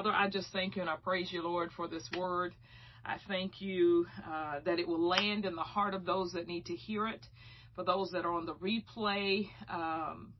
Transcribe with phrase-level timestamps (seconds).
[0.00, 2.54] Father, I just thank you and I praise you, Lord, for this word.
[3.04, 6.64] I thank you uh, that it will land in the heart of those that need
[6.66, 7.20] to hear it.
[7.76, 10.32] For those that are on the replay, um,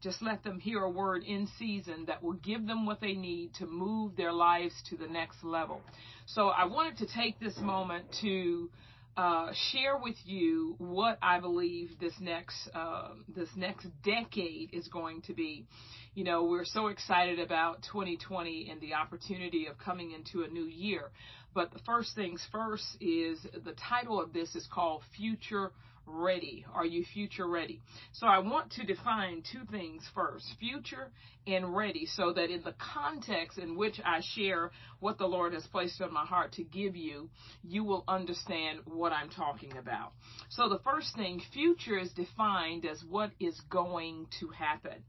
[0.00, 3.54] just let them hear a word in season that will give them what they need
[3.54, 5.80] to move their lives to the next level.
[6.26, 8.70] So I wanted to take this moment to
[9.16, 15.22] uh, share with you what I believe this next uh, this next decade is going
[15.22, 15.66] to be.
[16.14, 20.64] You know, we're so excited about 2020 and the opportunity of coming into a new
[20.64, 21.10] year.
[21.54, 25.72] But the first things first is the title of this is called Future
[26.12, 26.64] ready?
[26.74, 27.80] Are you future ready?
[28.12, 31.10] So I want to define two things first future
[31.46, 35.66] and ready, so that in the context in which I share what the Lord has
[35.66, 37.30] placed on my heart to give you,
[37.64, 40.12] you will understand what I'm talking about.
[40.50, 45.02] So the first thing, future is defined as what is going to happen.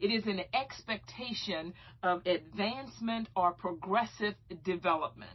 [0.00, 5.30] It is an expectation of advancement or progressive development.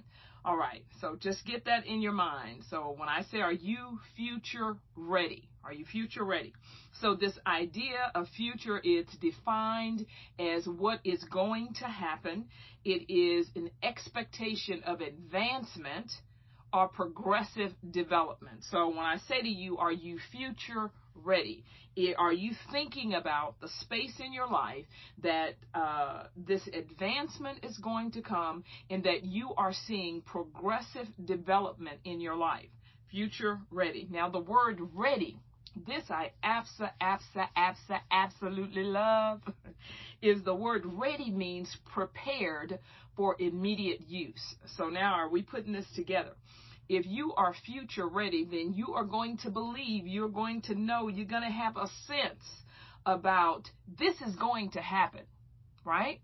[0.46, 2.64] All right, so just get that in your mind.
[2.70, 5.48] So when I say, are you future ready?
[5.64, 6.54] Are you future ready?
[7.00, 10.06] So this idea of future is defined
[10.38, 12.46] as what is going to happen.
[12.84, 16.12] It is an expectation of advancement
[16.74, 18.66] or progressive development.
[18.70, 20.92] So when I say to you, are you future
[21.24, 21.64] ready?
[22.18, 24.86] Are you thinking about the space in your life
[25.22, 32.00] that uh, this advancement is going to come and that you are seeing progressive development
[32.04, 32.70] in your life?
[33.12, 34.08] Future ready.
[34.10, 35.38] Now, the word ready,
[35.88, 39.42] this I absa, absa, absa, absolutely love,
[40.22, 42.80] is the word ready means prepared
[43.16, 44.56] for immediate use.
[44.78, 46.32] So now, are we putting this together?
[46.90, 51.08] If you are future ready, then you are going to believe, you're going to know,
[51.08, 52.44] you're going to have a sense
[53.06, 55.24] about this is going to happen,
[55.86, 56.20] right?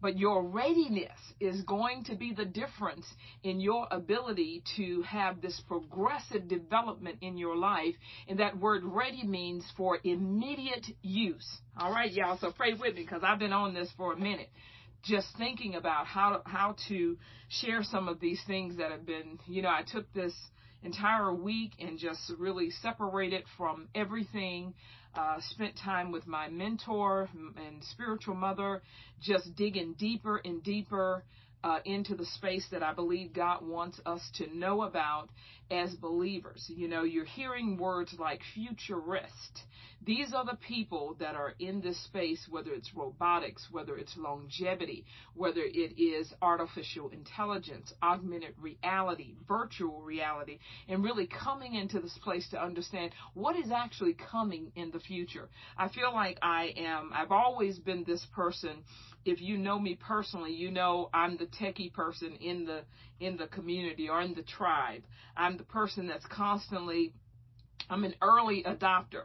[0.00, 3.04] But your readiness is going to be the difference
[3.42, 7.94] in your ability to have this progressive development in your life.
[8.28, 11.48] And that word ready means for immediate use.
[11.76, 12.38] All right, y'all.
[12.38, 14.50] So pray with me because I've been on this for a minute
[15.08, 17.16] just thinking about how to, how to
[17.48, 20.34] share some of these things that have been, you know, I took this
[20.82, 24.74] entire week and just really separated from everything.
[25.14, 28.82] Uh, spent time with my mentor and spiritual mother,
[29.22, 31.24] just digging deeper and deeper
[31.64, 35.30] uh, into the space that I believe God wants us to know about
[35.70, 36.64] as believers.
[36.68, 39.64] You know, you're hearing words like futurist.
[40.04, 45.04] These are the people that are in this space, whether it's robotics, whether it's longevity,
[45.34, 50.58] whether it is artificial intelligence, augmented reality, virtual reality,
[50.88, 55.48] and really coming into this place to understand what is actually coming in the future.
[55.76, 58.84] I feel like I am, I've always been this person
[59.24, 62.82] if you know me personally, you know I'm the techie person in the
[63.20, 65.02] in the community or in the tribe.
[65.36, 67.12] I'm the person that's constantly
[67.90, 69.24] I'm an early adopter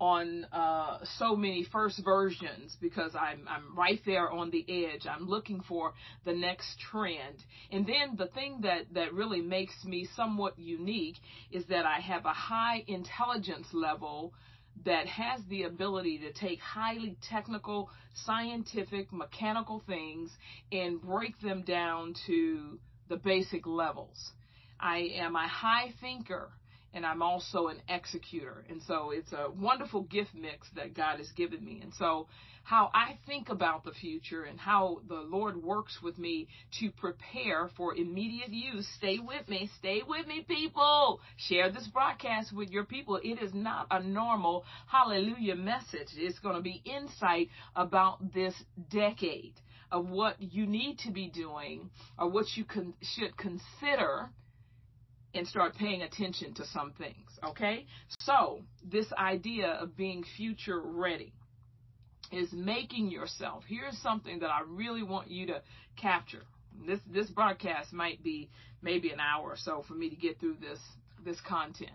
[0.00, 5.06] on uh, so many first versions because I'm I'm right there on the edge.
[5.08, 5.94] I'm looking for
[6.24, 7.44] the next trend.
[7.70, 11.16] And then the thing that that really makes me somewhat unique
[11.52, 14.34] is that I have a high intelligence level
[14.84, 17.88] that has the ability to take highly technical,
[18.26, 20.30] scientific, mechanical things
[20.72, 22.78] and break them down to
[23.08, 24.32] the basic levels.
[24.80, 26.50] I am a high thinker
[26.94, 28.64] and I'm also an executor.
[28.68, 31.80] And so it's a wonderful gift mix that God has given me.
[31.82, 32.28] And so
[32.62, 36.48] how I think about the future and how the Lord works with me
[36.80, 38.88] to prepare for immediate use.
[38.96, 39.68] Stay with me.
[39.78, 41.20] Stay with me, people.
[41.36, 43.20] Share this broadcast with your people.
[43.22, 46.08] It is not a normal hallelujah message.
[46.16, 48.54] It's going to be insight about this
[48.90, 49.54] decade
[49.94, 51.88] of what you need to be doing
[52.18, 52.64] or what you
[53.00, 54.28] should consider
[55.32, 57.38] and start paying attention to some things.
[57.44, 57.86] Okay?
[58.18, 61.32] So, this idea of being future ready
[62.32, 63.62] is making yourself.
[63.68, 65.62] Here's something that I really want you to
[65.96, 66.42] capture.
[66.86, 68.50] This this broadcast might be
[68.82, 70.80] maybe an hour or so for me to get through this
[71.24, 71.92] this content.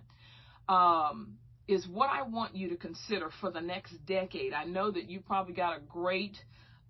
[0.69, 1.35] Um,
[1.67, 4.53] is what I want you to consider for the next decade.
[4.53, 6.37] I know that you probably got a great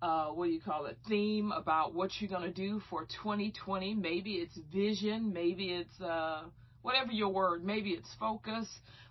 [0.02, 3.94] uh, what do you call it, theme about what you're going to do for 2020.
[3.94, 6.44] Maybe it's vision, maybe it's uh,
[6.82, 8.66] whatever your word, maybe it's focus,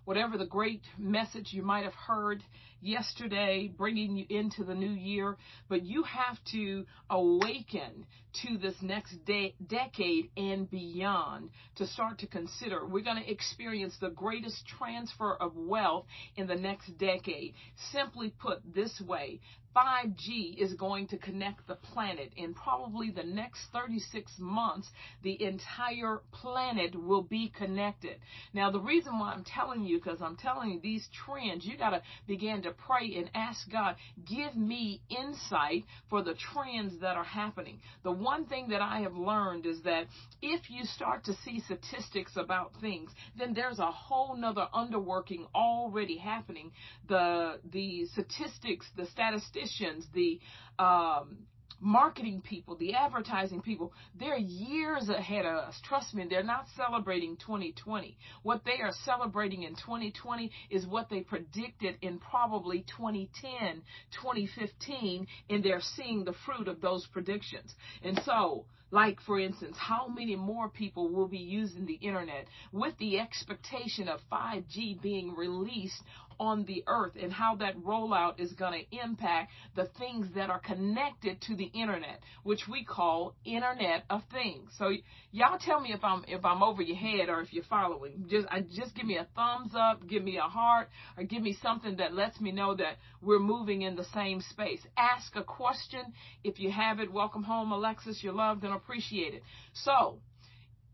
[0.09, 2.41] whatever the great message you might have heard
[2.81, 9.23] yesterday, bringing you into the new year, but you have to awaken to this next
[9.25, 12.87] de- decade and beyond to start to consider.
[12.87, 17.53] We're going to experience the greatest transfer of wealth in the next decade.
[17.91, 19.39] Simply put this way,
[19.75, 22.33] 5G is going to connect the planet.
[22.35, 24.89] In probably the next 36 months,
[25.21, 28.17] the entire planet will be connected.
[28.53, 31.91] Now, the reason why I'm telling you, because I'm telling you these trends, you got
[31.91, 33.95] to begin to pray and ask God,
[34.27, 37.79] give me insight for the trends that are happening.
[38.03, 40.05] The one thing that I have learned is that
[40.41, 46.17] if you start to see statistics about things, then there's a whole nother underworking already
[46.17, 46.71] happening.
[47.07, 50.39] The, the statistics, the statisticians, the
[50.77, 51.39] um,
[51.79, 55.79] marketing people, the advertising people, they're years ahead of us.
[55.83, 58.17] Trust me, they're not celebrating 2020.
[58.43, 63.81] What they are celebrating in 2020 is what they predicted in probably 2010,
[64.21, 67.73] 2015, and they're seeing the fruit of those predictions.
[68.03, 72.97] And so, like, for instance, how many more people will be using the internet with
[72.97, 76.01] the expectation of 5G being released
[76.39, 80.59] on the earth and how that rollout is going to impact the things that are
[80.59, 84.71] connected to the internet, which we call Internet of Things.
[84.77, 84.91] So
[85.31, 88.25] y'all tell me if I'm if I'm over your head or if you're following.
[88.29, 91.57] Just I, just give me a thumbs up, give me a heart, or give me
[91.61, 94.81] something that lets me know that we're moving in the same space.
[94.97, 96.01] Ask a question
[96.43, 97.11] if you have it.
[97.11, 98.23] Welcome home, Alexis.
[98.23, 99.41] You're loved and appreciated.
[99.73, 100.19] So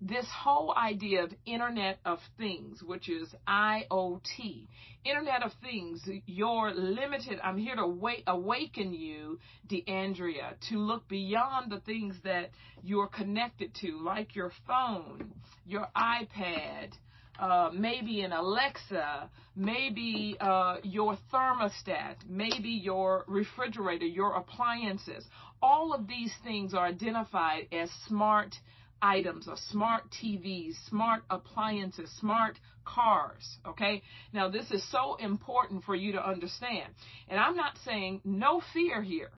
[0.02, 4.68] this whole idea of Internet of Things, which is IoT,
[5.06, 7.40] Internet of Things, you're limited.
[7.44, 12.52] I'm here to wait, awaken you, DeAndrea, to look beyond the things that
[12.84, 15.32] you're connected to, like your phone,
[15.66, 16.92] your iPad,
[17.40, 25.26] uh, maybe an Alexa, maybe uh, your thermostat, maybe your refrigerator, your appliances.
[25.62, 28.56] All of these things are identified as smart
[29.02, 33.58] items or smart TVs, smart appliances, smart cars.
[33.68, 34.02] Okay.
[34.34, 36.94] Now, this is so important for you to understand.
[37.28, 39.32] And I'm not saying no fear here.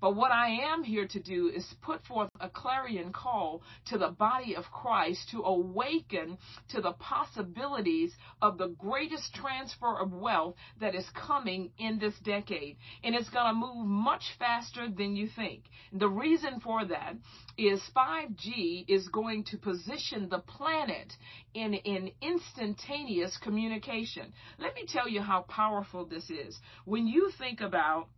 [0.00, 4.08] But what I am here to do is put forth a clarion call to the
[4.08, 6.38] body of Christ to awaken
[6.70, 12.78] to the possibilities of the greatest transfer of wealth that is coming in this decade.
[13.04, 15.64] And it's going to move much faster than you think.
[15.92, 17.16] The reason for that
[17.58, 21.12] is 5G is going to position the planet
[21.52, 24.32] in, in instantaneous communication.
[24.58, 26.58] Let me tell you how powerful this is.
[26.84, 28.08] When you think about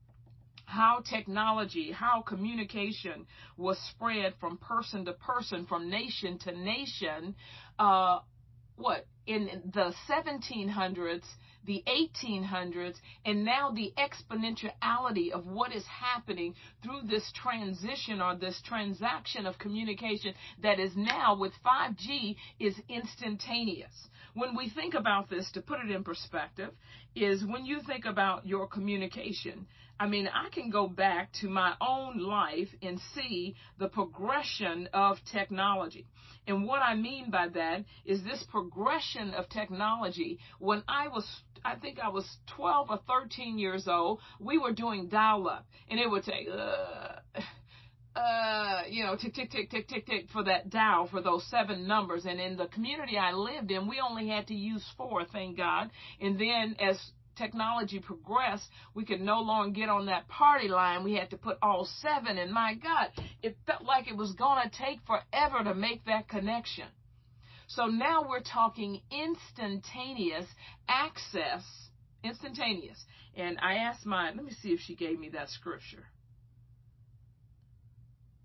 [0.65, 3.27] how technology, how communication
[3.57, 7.35] was spread from person to person, from nation to nation.
[7.79, 8.21] Uh,
[8.77, 11.23] what in the 1700s,
[11.65, 18.61] the 1800s, and now the exponentiality of what is happening through this transition or this
[18.67, 24.09] transaction of communication that is now with 5G is instantaneous.
[24.35, 26.71] When we think about this, to put it in perspective,
[27.15, 29.67] is when you think about your communication,
[30.03, 35.19] I mean, I can go back to my own life and see the progression of
[35.31, 36.09] technology.
[36.49, 40.41] And what I mean by that is this progression of technology.
[40.59, 41.25] When I was,
[41.65, 42.27] I think I was
[42.57, 45.69] 12 or 13 years old, we were doing dial up.
[45.89, 50.43] And it would take, uh, uh, you know, tick, tick, tick, tick, tick, tick for
[50.43, 52.27] that dial for those seven numbers.
[52.27, 55.91] And in the community I lived in, we only had to use four, thank God.
[56.21, 56.99] And then as
[57.37, 61.05] technology progressed, we could no longer get on that party line.
[61.05, 62.39] We had to put all seven.
[62.39, 63.09] And my God,
[63.43, 66.87] it felt like it was going to take forever to make that connection.
[67.67, 70.47] So now we're talking instantaneous
[70.89, 71.63] access,
[72.23, 73.03] instantaneous.
[73.35, 76.05] And I asked my, let me see if she gave me that scripture.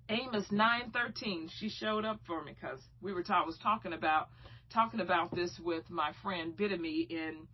[0.09, 1.49] Amos 9:13.
[1.59, 4.29] She showed up for me because we were ta- was talking about
[4.69, 7.47] talking about this with my friend Bidemi in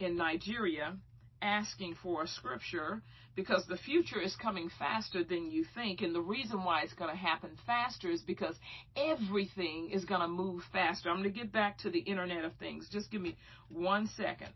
[0.00, 0.96] in Nigeria,
[1.40, 3.02] asking for a scripture
[3.36, 7.10] because the future is coming faster than you think, and the reason why it's going
[7.10, 8.56] to happen faster is because
[8.96, 11.08] everything is going to move faster.
[11.08, 12.88] I'm going to get back to the Internet of Things.
[12.90, 13.36] Just give me
[13.68, 14.48] one second.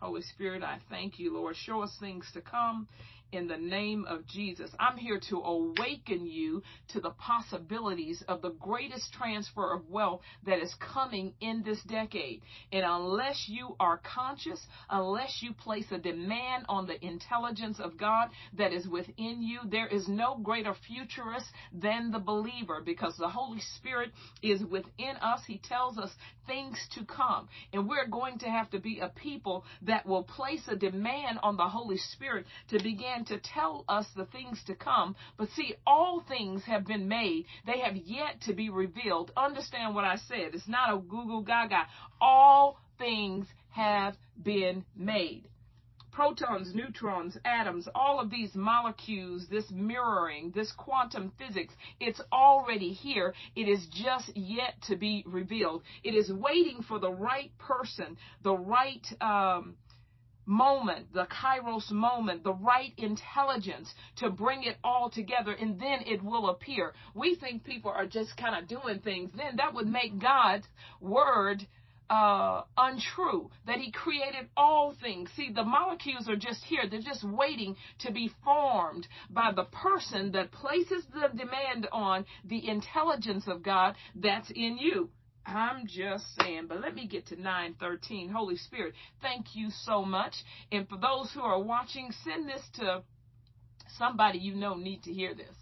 [0.00, 1.56] Holy Spirit, I thank you, Lord.
[1.56, 2.88] Show us things to come
[3.32, 4.70] in the name of Jesus.
[4.78, 10.60] I'm here to awaken you to the possibilities of the greatest transfer of wealth that
[10.60, 12.42] is coming in this decade.
[12.72, 18.28] And unless you are conscious, unless you place a demand on the intelligence of God
[18.56, 23.60] that is within you, there is no greater futurist than the believer because the Holy
[23.76, 24.10] Spirit
[24.42, 25.40] is within us.
[25.46, 26.10] He tells us
[26.46, 27.48] things to come.
[27.72, 31.56] And we're going to have to be a people that will place a demand on
[31.56, 35.16] the Holy Spirit to begin to tell us the things to come.
[35.36, 37.46] But see, all things have been made.
[37.66, 39.32] They have yet to be revealed.
[39.36, 40.54] Understand what I said.
[40.54, 41.86] It's not a Google gaga.
[42.20, 45.48] All things have been made
[46.18, 53.32] protons, neutrons, atoms, all of these molecules, this mirroring, this quantum physics, it's already here.
[53.54, 55.84] It is just yet to be revealed.
[56.02, 59.76] It is waiting for the right person, the right um,
[60.48, 66.22] moment, the kairos moment, the right intelligence to bring it all together, and then it
[66.24, 66.94] will appear.
[67.14, 69.30] We think people are just kind of doing things.
[69.36, 70.66] Then that would make God's
[71.00, 71.66] word
[72.10, 75.28] uh, untrue, that he created all things.
[75.36, 76.88] See, the molecules are just here.
[76.90, 82.66] They're just waiting to be formed by the person that places the demand on the
[82.66, 85.10] intelligence of God that's in you.
[85.48, 88.28] I'm just saying, but let me get to 913.
[88.28, 90.34] Holy Spirit, thank you so much.
[90.70, 93.02] And for those who are watching, send this to
[93.98, 95.54] somebody you know need to hear this.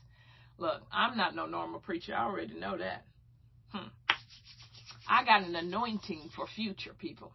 [0.59, 2.15] Look, I'm not no normal preacher.
[2.15, 3.05] I already know that.
[3.71, 3.89] Hmm.
[5.09, 7.33] I got an anointing for future people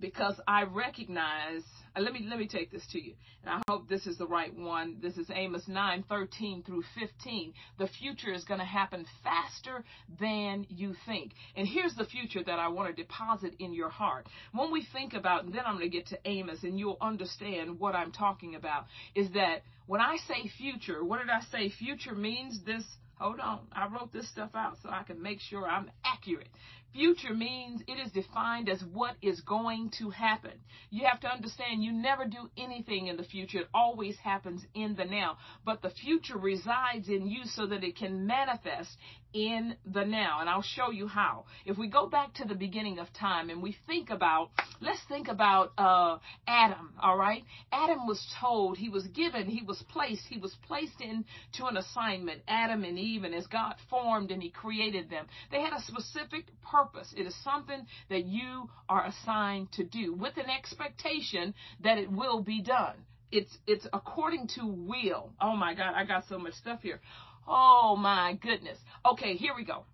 [0.00, 1.62] because I recognize
[1.98, 3.14] let me let me take this to you.
[3.42, 4.98] And I hope this is the right one.
[5.00, 7.54] This is Amos 9:13 through 15.
[7.78, 9.84] The future is going to happen faster
[10.20, 11.32] than you think.
[11.56, 14.26] And here's the future that I want to deposit in your heart.
[14.52, 17.80] When we think about, and then I'm going to get to Amos and you'll understand
[17.80, 21.70] what I'm talking about, is that when I say future, what did I say?
[21.70, 22.84] Future means this
[23.18, 23.60] Hold on.
[23.72, 26.50] I wrote this stuff out so I can make sure I'm accurate.
[26.96, 30.52] Future means it is defined as what is going to happen.
[30.88, 33.58] You have to understand you never do anything in the future.
[33.58, 35.36] It always happens in the now.
[35.62, 38.96] But the future resides in you so that it can manifest
[39.34, 40.38] in the now.
[40.40, 41.44] And I'll show you how.
[41.66, 44.48] If we go back to the beginning of time and we think about,
[44.80, 46.16] let's think about uh,
[46.48, 47.42] Adam, all right?
[47.70, 52.40] Adam was told, he was given, he was placed, he was placed into an assignment,
[52.48, 56.46] Adam and Eve, and as God formed and he created them, they had a specific
[56.62, 56.85] purpose.
[57.16, 62.42] It is something that you are assigned to do with an expectation that it will
[62.42, 62.94] be done
[63.32, 65.32] it's it's according to will.
[65.40, 67.00] Oh my God, I got so much stuff here.
[67.46, 68.78] Oh my goodness.
[69.04, 69.84] Okay, here we go.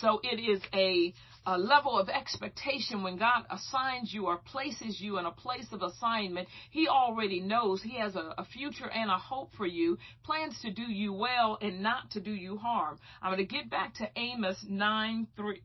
[0.00, 1.14] So it is a,
[1.46, 5.82] a, level of expectation when God assigns you or places you in a place of
[5.82, 6.46] assignment.
[6.70, 10.70] He already knows He has a, a future and a hope for you, plans to
[10.70, 12.98] do you well and not to do you harm.
[13.22, 15.62] I'm going to get back to Amos 9 3.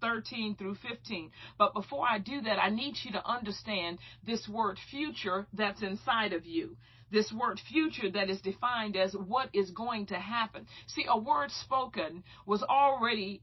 [0.00, 1.30] 13 through 15.
[1.58, 6.32] But before I do that, I need you to understand this word future that's inside
[6.32, 6.76] of you
[7.10, 10.66] this word future that is defined as what is going to happen.
[10.88, 13.42] See, a word spoken was already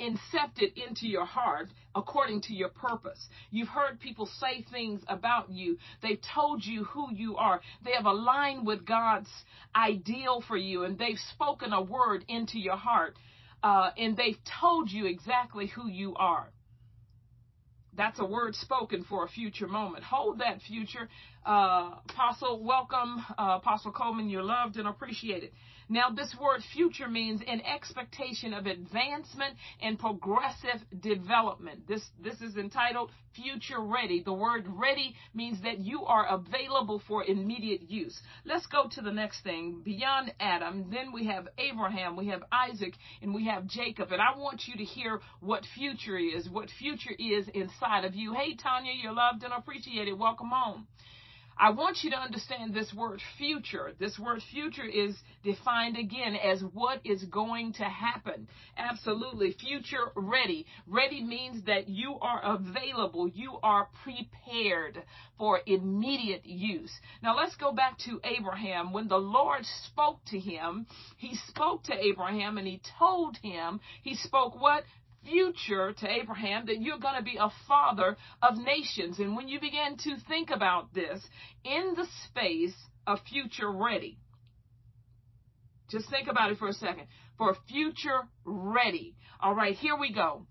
[0.00, 3.28] incepted into your heart according to your purpose.
[3.50, 5.76] You've heard people say things about you.
[6.02, 7.60] They've told you who you are.
[7.84, 9.28] They have aligned with God's
[9.76, 13.16] ideal for you and they've spoken a word into your heart.
[13.62, 16.50] Uh, and they've told you exactly who you are.
[17.96, 20.04] That's a word spoken for a future moment.
[20.04, 21.08] Hold that future.
[21.44, 23.24] Uh, Apostle, welcome.
[23.36, 25.50] Uh, Apostle Coleman, you're loved and appreciated.
[25.90, 31.88] Now, this word future means an expectation of advancement and progressive development.
[31.88, 34.22] This, this is entitled future ready.
[34.22, 38.16] The word ready means that you are available for immediate use.
[38.44, 39.82] Let's go to the next thing.
[39.84, 44.12] Beyond Adam, then we have Abraham, we have Isaac, and we have Jacob.
[44.12, 48.32] And I want you to hear what future is, what future is inside of you.
[48.32, 50.16] Hey, Tanya, you're loved and appreciated.
[50.16, 50.86] Welcome home.
[51.60, 53.92] I want you to understand this word future.
[53.98, 55.14] This word future is
[55.44, 58.48] defined again as what is going to happen.
[58.78, 59.52] Absolutely.
[59.60, 60.64] Future ready.
[60.86, 63.28] Ready means that you are available.
[63.28, 65.02] You are prepared
[65.36, 66.92] for immediate use.
[67.22, 68.94] Now let's go back to Abraham.
[68.94, 70.86] When the Lord spoke to him,
[71.18, 74.84] he spoke to Abraham and he told him, he spoke what?
[75.24, 79.18] Future to Abraham that you're going to be a father of nations.
[79.18, 81.22] And when you begin to think about this
[81.64, 82.74] in the space
[83.06, 84.18] of future ready,
[85.90, 87.06] just think about it for a second.
[87.36, 89.16] For future ready.
[89.40, 90.46] All right, here we go.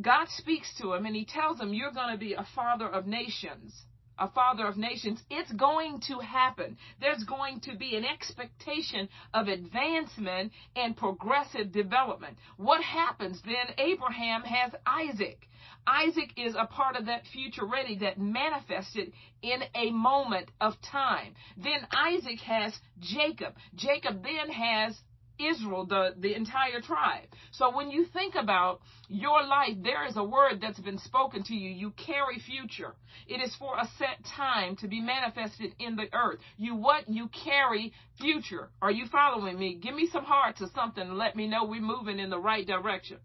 [0.00, 3.06] God speaks to him and he tells him, You're going to be a father of
[3.06, 3.74] nations.
[4.18, 6.76] A father of nations, it's going to happen.
[7.00, 12.38] There's going to be an expectation of advancement and progressive development.
[12.56, 13.74] What happens then?
[13.78, 15.48] Abraham has Isaac.
[15.86, 21.34] Isaac is a part of that future ready that manifested in a moment of time.
[21.56, 23.54] Then Isaac has Jacob.
[23.74, 24.96] Jacob then has
[25.38, 27.28] Israel, the, the entire tribe.
[27.52, 31.54] So when you think about your life, there is a word that's been spoken to
[31.54, 31.70] you.
[31.70, 32.94] You carry future.
[33.26, 36.38] It is for a set time to be manifested in the earth.
[36.56, 37.08] You what?
[37.08, 38.70] You carry future.
[38.80, 39.78] Are you following me?
[39.80, 42.66] Give me some hearts or something and let me know we're moving in the right
[42.66, 43.18] direction.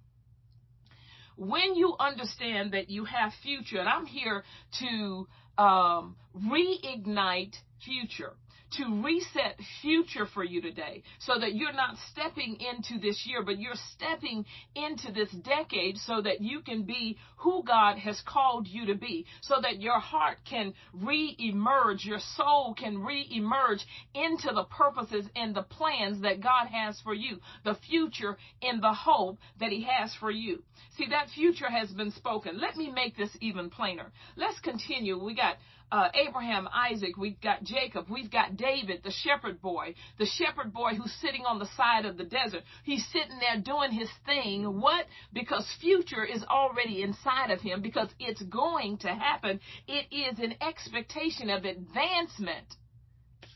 [1.37, 4.43] When you understand that you have future, and I'm here
[4.79, 5.27] to
[5.57, 8.33] um, reignite future
[8.77, 13.59] to reset future for you today so that you're not stepping into this year, but
[13.59, 18.85] you're stepping into this decade so that you can be who God has called you
[18.87, 25.25] to be, so that your heart can re-emerge, your soul can re-emerge into the purposes
[25.35, 29.87] and the plans that God has for you, the future and the hope that He
[29.89, 30.63] has for you.
[30.97, 32.59] See, that future has been spoken.
[32.59, 34.11] Let me make this even plainer.
[34.35, 35.23] Let's continue.
[35.23, 35.55] We got
[35.91, 40.91] uh, Abraham, Isaac, we've got Jacob, we've got David, the shepherd boy, the shepherd boy
[40.95, 42.63] who's sitting on the side of the desert.
[42.83, 44.79] He's sitting there doing his thing.
[44.79, 45.05] What?
[45.33, 49.59] Because future is already inside of him because it's going to happen.
[49.87, 52.75] It is an expectation of advancement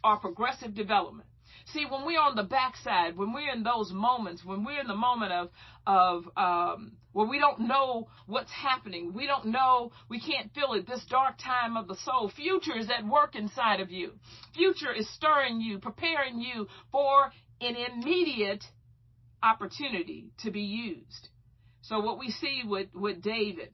[0.04, 1.28] or progressive development.
[1.74, 4.96] See, when we're on the backside, when we're in those moments, when we're in the
[4.96, 5.50] moment of
[5.88, 10.88] of um, we don't know what's happening, we don't know, we can't feel it.
[10.88, 14.12] This dark time of the soul, future is at work inside of you.
[14.54, 18.64] Future is stirring you, preparing you for an immediate
[19.42, 21.30] opportunity to be used.
[21.82, 23.70] So what we see with with David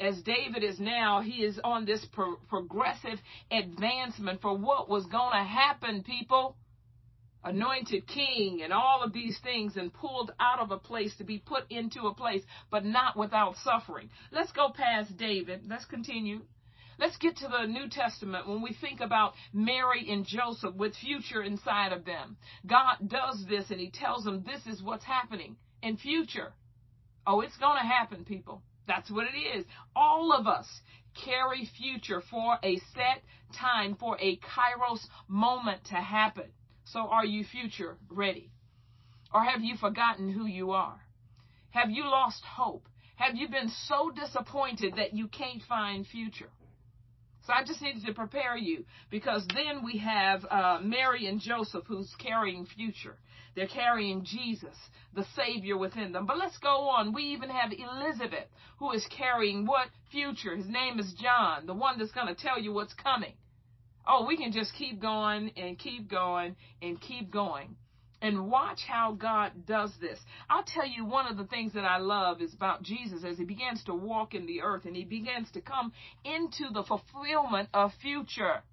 [0.00, 3.18] as David is now, he is on this pro- progressive
[3.50, 6.56] advancement for what was going to happen, people
[7.48, 11.38] anointed king and all of these things and pulled out of a place to be
[11.38, 14.10] put into a place, but not without suffering.
[14.30, 15.62] Let's go past David.
[15.68, 16.40] Let's continue.
[16.98, 21.42] Let's get to the New Testament when we think about Mary and Joseph with future
[21.42, 22.36] inside of them.
[22.66, 26.52] God does this and he tells them this is what's happening in future.
[27.26, 28.62] Oh, it's going to happen, people.
[28.88, 29.64] That's what it is.
[29.94, 30.66] All of us
[31.24, 33.22] carry future for a set
[33.58, 36.46] time, for a kairos moment to happen.
[36.92, 38.50] So are you future ready?
[39.32, 40.98] Or have you forgotten who you are?
[41.70, 42.88] Have you lost hope?
[43.16, 46.48] Have you been so disappointed that you can't find future?
[47.46, 51.84] So I just needed to prepare you because then we have uh, Mary and Joseph
[51.86, 53.16] who's carrying future.
[53.54, 54.76] They're carrying Jesus,
[55.14, 56.26] the Savior within them.
[56.26, 57.12] But let's go on.
[57.12, 58.46] We even have Elizabeth
[58.78, 60.56] who is carrying what future?
[60.56, 63.34] His name is John, the one that's going to tell you what's coming
[64.08, 67.76] oh, we can just keep going and keep going and keep going.
[68.20, 70.18] And watch how God does this.
[70.50, 73.44] I'll tell you one of the things that I love is about Jesus as he
[73.44, 75.92] begins to walk in the earth and he begins to come
[76.24, 78.64] into the fulfillment of future.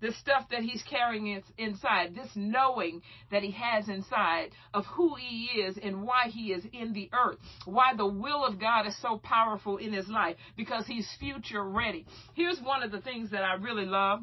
[0.00, 3.00] The stuff that he's carrying inside, this knowing
[3.32, 7.38] that he has inside of who he is and why he is in the earth,
[7.64, 12.06] why the will of God is so powerful in his life, because he's future ready.
[12.34, 14.20] Here's one of the things that I really love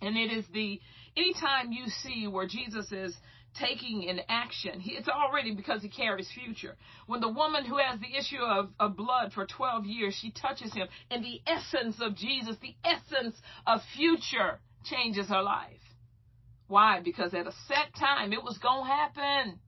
[0.00, 0.80] and it is the,
[1.16, 3.16] anytime you see where Jesus is
[3.58, 6.76] taking an action, it's already because he carries future.
[7.06, 10.72] When the woman who has the issue of, of blood for 12 years, she touches
[10.72, 15.80] him, and the essence of Jesus, the essence of future changes her life.
[16.68, 17.00] Why?
[17.04, 19.58] Because at a set time, it was going to happen.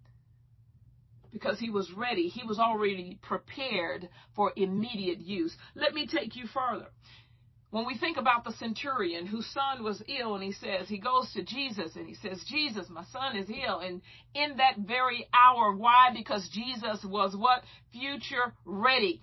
[1.32, 2.28] Because he was ready.
[2.28, 5.56] He was already prepared for immediate use.
[5.74, 6.88] Let me take you further
[7.72, 11.32] when we think about the centurion whose son was ill and he says he goes
[11.32, 14.02] to Jesus and he says Jesus my son is ill and
[14.35, 19.22] in that very hour why because Jesus was what future ready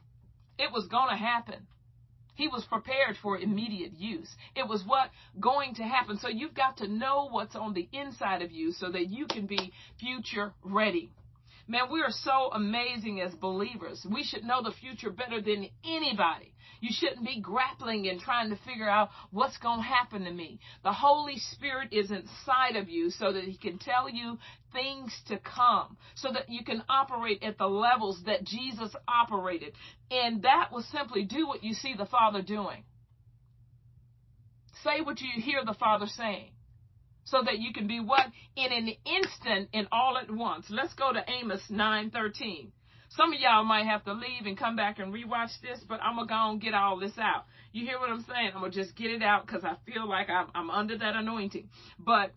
[0.57, 1.67] it was going to happen
[2.39, 4.29] he was prepared for immediate use.
[4.55, 5.09] It was what
[5.41, 6.17] going to happen.
[6.19, 9.45] So you've got to know what's on the inside of you so that you can
[9.45, 11.11] be future ready.
[11.67, 14.07] Man, we are so amazing as believers.
[14.09, 16.53] We should know the future better than anybody.
[16.81, 20.59] You shouldn't be grappling and trying to figure out what's going to happen to me.
[20.83, 24.37] The Holy Spirit is inside of you so that He can tell you
[24.71, 29.73] things to come, so that you can operate at the levels that Jesus operated.
[30.09, 32.83] And that will simply do what you see the Father doing.
[34.83, 36.51] Say what you hear the Father saying
[37.25, 41.13] so that you can be what in an instant and all at once let's go
[41.13, 42.71] to amos 9:13
[43.09, 46.17] Some of y'all might have to leave and come back and rewatch this, but I'm
[46.17, 47.45] to go and get all this out.
[47.71, 48.51] You hear what I'm saying?
[48.55, 51.69] I'm to just get it out because I feel like I'm, I'm under that anointing.
[51.97, 52.31] But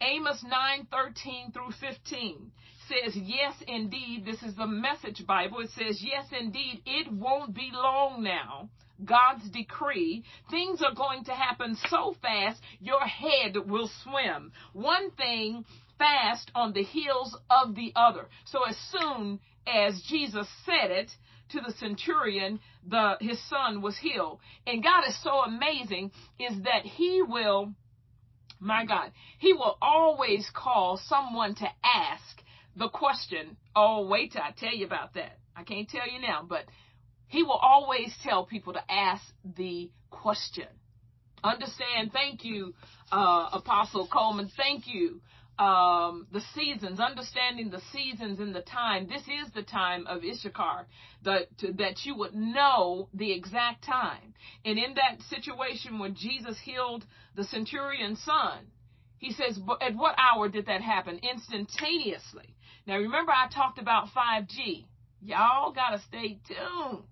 [0.00, 2.50] Amos 9, 13 through 15
[2.88, 4.24] says, Yes, indeed.
[4.24, 5.60] This is the message Bible.
[5.60, 6.82] It says, Yes, indeed.
[6.86, 8.70] It won't be long now.
[9.04, 10.24] God's decree.
[10.50, 14.52] Things are going to happen so fast, your head will swim.
[14.72, 15.64] One thing
[15.98, 18.28] fast on the heels of the other.
[18.46, 21.10] So as soon as Jesus said it
[21.50, 24.40] to the centurion, the his son was healed.
[24.66, 27.72] And God is so amazing is that he will
[28.60, 32.42] my God, he will always call someone to ask
[32.76, 33.56] the question.
[33.76, 35.38] Oh, wait till I tell you about that.
[35.54, 36.64] I can't tell you now, but
[37.26, 39.22] he will always tell people to ask
[39.56, 40.66] the question.
[41.42, 42.74] Understand, thank you,
[43.12, 44.50] uh, Apostle Coleman.
[44.56, 45.20] Thank you
[45.58, 49.06] um, the seasons, understanding the seasons and the time.
[49.08, 50.86] This is the time of Issachar,
[51.22, 54.34] the, to, that you would know the exact time.
[54.64, 57.04] And in that situation when Jesus healed
[57.36, 58.66] the centurion's son,
[59.18, 61.20] he says, at what hour did that happen?
[61.22, 62.54] Instantaneously.
[62.86, 64.86] Now remember I talked about 5G.
[65.22, 67.04] Y'all gotta stay tuned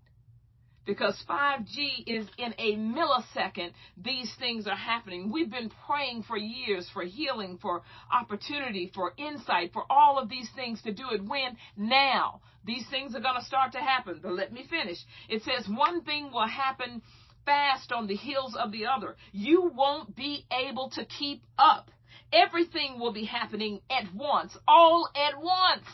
[0.84, 5.30] because 5G is in a millisecond, these things are happening.
[5.30, 10.48] We've been praying for years for healing, for opportunity, for insight, for all of these
[10.56, 11.56] things to do it when?
[11.76, 12.40] Now.
[12.64, 14.20] These things are going to start to happen.
[14.22, 14.98] But let me finish.
[15.28, 17.02] It says one thing will happen
[17.44, 19.16] fast on the heels of the other.
[19.32, 21.90] You won't be able to keep up.
[22.32, 25.86] Everything will be happening at once, all at once.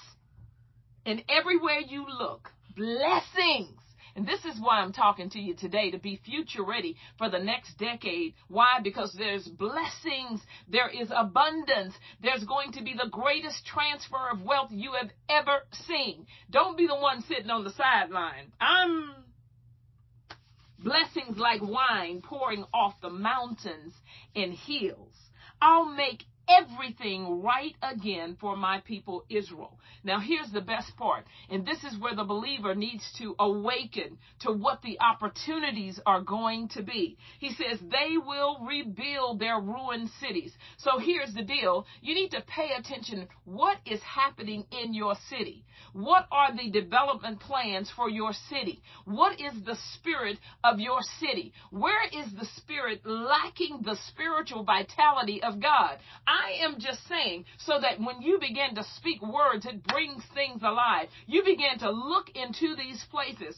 [1.06, 3.80] And everywhere you look, blessings
[4.18, 7.38] and this is why I'm talking to you today to be future ready for the
[7.38, 8.34] next decade.
[8.48, 8.80] Why?
[8.82, 14.70] Because there's blessings, there is abundance, there's going to be the greatest transfer of wealth
[14.72, 16.26] you have ever seen.
[16.50, 18.50] Don't be the one sitting on the sideline.
[18.60, 19.14] I'm
[20.80, 23.94] blessings like wine pouring off the mountains
[24.34, 25.14] and hills.
[25.62, 29.78] I'll make everything right again for my people Israel.
[30.04, 34.52] Now, here's the best part, and this is where the believer needs to awaken to
[34.52, 37.18] what the opportunities are going to be.
[37.38, 40.52] He says, They will rebuild their ruined cities.
[40.78, 45.64] So here's the deal you need to pay attention what is happening in your city.
[45.92, 48.82] What are the development plans for your city?
[49.04, 51.52] What is the spirit of your city?
[51.70, 55.98] Where is the spirit lacking the spiritual vitality of God?
[56.26, 60.62] I am just saying so that when you begin to speak words, it brings things
[60.62, 61.08] alive.
[61.26, 63.56] You begin to look into these places.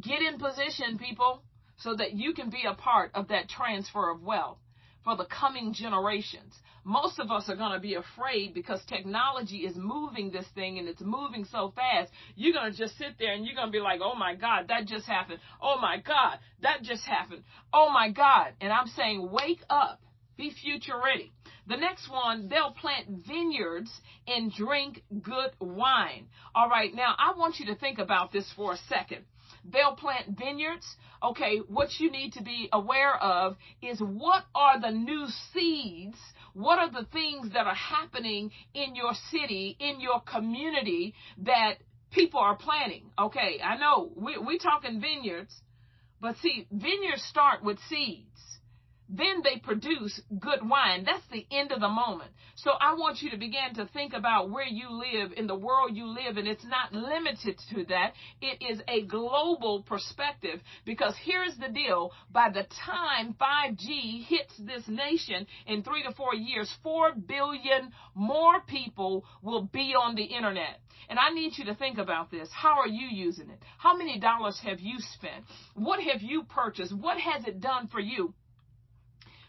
[0.00, 1.42] Get in position, people,
[1.78, 4.58] so that you can be a part of that transfer of wealth
[5.04, 6.54] for the coming generations.
[6.82, 10.88] Most of us are going to be afraid because technology is moving this thing and
[10.88, 12.10] it's moving so fast.
[12.36, 14.68] You're going to just sit there and you're going to be like, oh my God,
[14.68, 15.40] that just happened.
[15.62, 17.44] Oh my God, that just happened.
[17.72, 18.52] Oh my God.
[18.60, 20.00] And I'm saying, wake up.
[20.36, 21.32] Be future ready.
[21.66, 23.90] The next one, they'll plant vineyards
[24.26, 26.26] and drink good wine.
[26.54, 29.24] All right, now I want you to think about this for a second.
[29.64, 30.86] They'll plant vineyards.
[31.22, 36.18] Okay, what you need to be aware of is what are the new seeds?
[36.52, 41.76] What are the things that are happening in your city, in your community that
[42.10, 43.10] people are planting?
[43.18, 45.54] Okay, I know we, we're talking vineyards,
[46.20, 48.28] but see, vineyards start with seeds
[49.08, 51.04] then they produce good wine.
[51.04, 52.30] That's the end of the moment.
[52.56, 55.94] So I want you to begin to think about where you live in the world
[55.94, 56.46] you live in.
[56.46, 58.12] It's not limited to that.
[58.40, 62.12] It is a global perspective because here's the deal.
[62.30, 68.60] By the time 5G hits this nation in three to four years, four billion more
[68.66, 70.80] people will be on the internet.
[71.08, 72.48] And I need you to think about this.
[72.52, 73.58] How are you using it?
[73.76, 75.44] How many dollars have you spent?
[75.74, 76.96] What have you purchased?
[76.96, 78.32] What has it done for you?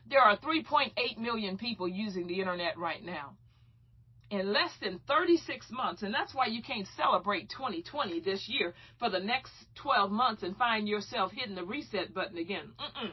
[0.08, 3.38] There are 3.8 million people using the internet right now.
[4.32, 9.10] In less than 36 months, and that's why you can't celebrate 2020 this year for
[9.10, 12.72] the next 12 months and find yourself hitting the reset button again.
[12.80, 13.12] Mm-mm.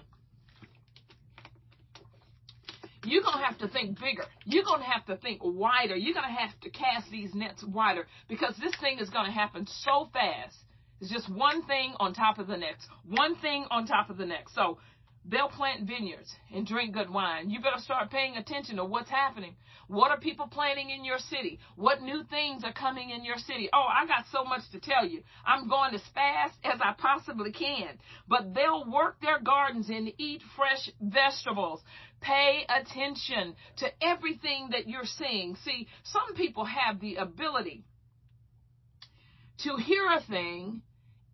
[3.05, 4.25] You're going to have to think bigger.
[4.45, 5.97] You're going to have to think wider.
[5.97, 9.33] You're going to have to cast these nets wider because this thing is going to
[9.33, 10.57] happen so fast.
[11.01, 14.27] It's just one thing on top of the next, one thing on top of the
[14.27, 14.55] next.
[14.55, 14.79] So
[15.25, 17.49] They'll plant vineyards and drink good wine.
[17.49, 19.55] You better start paying attention to what's happening.
[19.87, 21.61] What are people planting in your city?
[21.77, 23.69] What new things are coming in your city?
[23.73, 25.23] Oh, I got so much to tell you.
[25.47, 27.99] I'm going as fast as I possibly can.
[28.27, 31.81] But they'll work their gardens and eat fresh vegetables.
[32.21, 35.57] Pay attention to everything that you're seeing.
[35.65, 37.85] See, some people have the ability
[39.59, 40.83] to hear a thing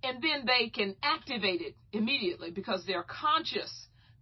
[0.03, 3.73] and then they can activate it immediately because they're conscious.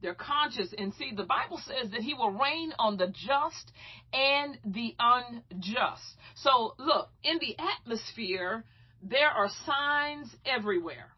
[0.02, 0.74] They're conscious.
[0.76, 3.72] And see, the Bible says that he will rain on the just
[4.12, 6.02] and the unjust.
[6.36, 8.64] So look, in the atmosphere,
[9.02, 11.10] there are signs everywhere.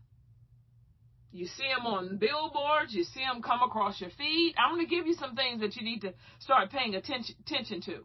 [1.31, 4.55] You see them on billboards, you see them come across your feed.
[4.59, 7.83] I'm going to give you some things that you need to start paying attention, attention
[7.83, 8.05] to.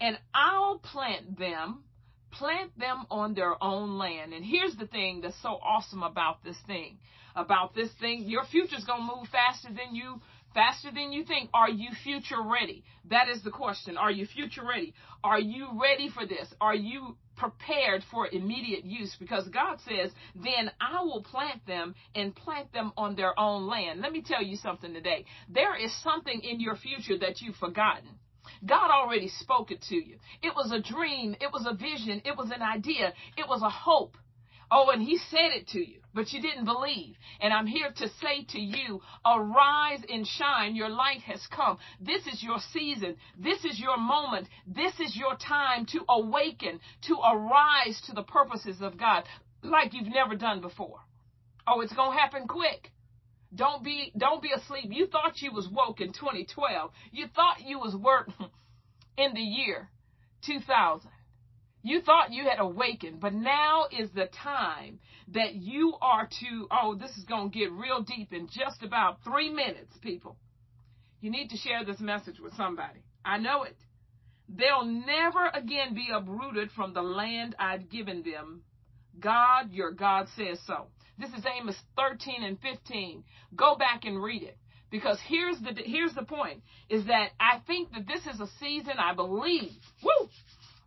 [0.00, 1.84] And I'll plant them
[2.32, 4.32] plant them on their own land.
[4.32, 6.98] And here's the thing that's so awesome about this thing.
[7.36, 10.20] About this thing, your future's going to move faster than you
[10.54, 11.50] faster than you think.
[11.54, 12.84] Are you future ready?
[13.08, 13.96] That is the question.
[13.96, 14.94] Are you future ready?
[15.22, 16.52] Are you ready for this?
[16.60, 19.14] Are you prepared for immediate use?
[19.18, 24.00] Because God says, then I will plant them and plant them on their own land.
[24.00, 25.24] Let me tell you something today.
[25.48, 28.08] There is something in your future that you've forgotten.
[28.64, 30.18] God already spoke it to you.
[30.42, 31.36] It was a dream.
[31.40, 32.22] It was a vision.
[32.24, 33.12] It was an idea.
[33.36, 34.16] It was a hope.
[34.72, 37.16] Oh, and he said it to you, but you didn't believe.
[37.40, 40.76] And I'm here to say to you, arise and shine.
[40.76, 41.78] Your light has come.
[42.00, 43.16] This is your season.
[43.36, 44.46] This is your moment.
[44.68, 49.24] This is your time to awaken, to arise to the purposes of God
[49.62, 51.00] like you've never done before.
[51.66, 52.92] Oh, it's going to happen quick.
[53.54, 54.86] Don't be don't be asleep.
[54.90, 56.90] You thought you was woke in 2012.
[57.10, 58.28] You thought you was woke
[59.16, 59.88] in the year
[60.46, 61.10] 2000.
[61.82, 66.94] You thought you had awakened, but now is the time that you are to oh,
[66.94, 70.36] this is going to get real deep in just about 3 minutes, people.
[71.20, 73.00] You need to share this message with somebody.
[73.24, 73.76] I know it.
[74.48, 78.62] They'll never again be uprooted from the land I've given them.
[79.18, 80.86] God, your God says so.
[81.20, 83.22] This is Amos 13 and 15.
[83.54, 84.56] Go back and read it.
[84.90, 88.94] Because here's the here's the point is that I think that this is a season
[88.98, 89.70] I believe.
[90.02, 90.28] Woo!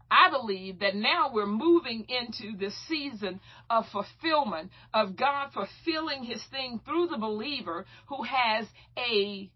[0.10, 6.44] I believe that now we're moving into this season of fulfillment of God fulfilling his
[6.52, 8.66] thing through the believer who has
[8.98, 9.50] a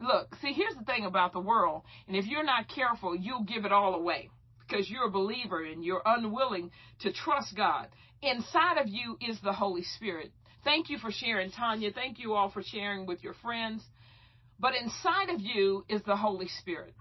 [0.00, 3.64] look, see here's the thing about the world, and if you're not careful, you'll give
[3.64, 4.28] it all away
[4.66, 7.88] because you're a believer and you're unwilling to trust God.
[8.22, 10.32] Inside of you is the Holy Spirit.
[10.64, 11.90] Thank you for sharing, Tanya.
[11.92, 13.82] Thank you all for sharing with your friends.
[14.58, 16.94] But inside of you is the Holy Spirit.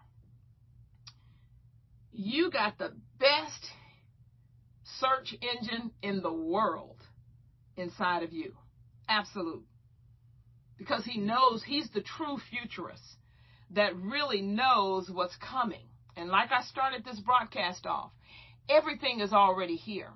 [2.12, 3.66] You got the best
[5.00, 6.98] search engine in the world
[7.78, 8.54] inside of you.
[9.08, 9.66] Absolute.
[10.78, 13.18] Because he knows he's the true futurist
[13.72, 15.86] that really knows what's coming.
[16.16, 18.12] And like I started this broadcast off,
[18.70, 20.12] everything is already here.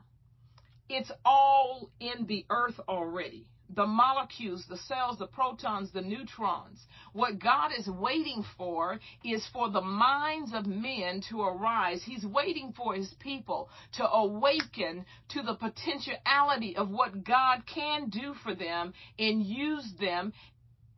[0.90, 3.48] It's all in the earth already.
[3.70, 6.86] The molecules, the cells, the protons, the neutrons.
[7.12, 12.02] What God is waiting for is for the minds of men to arise.
[12.02, 18.34] He's waiting for his people to awaken to the potentiality of what God can do
[18.36, 20.32] for them and use them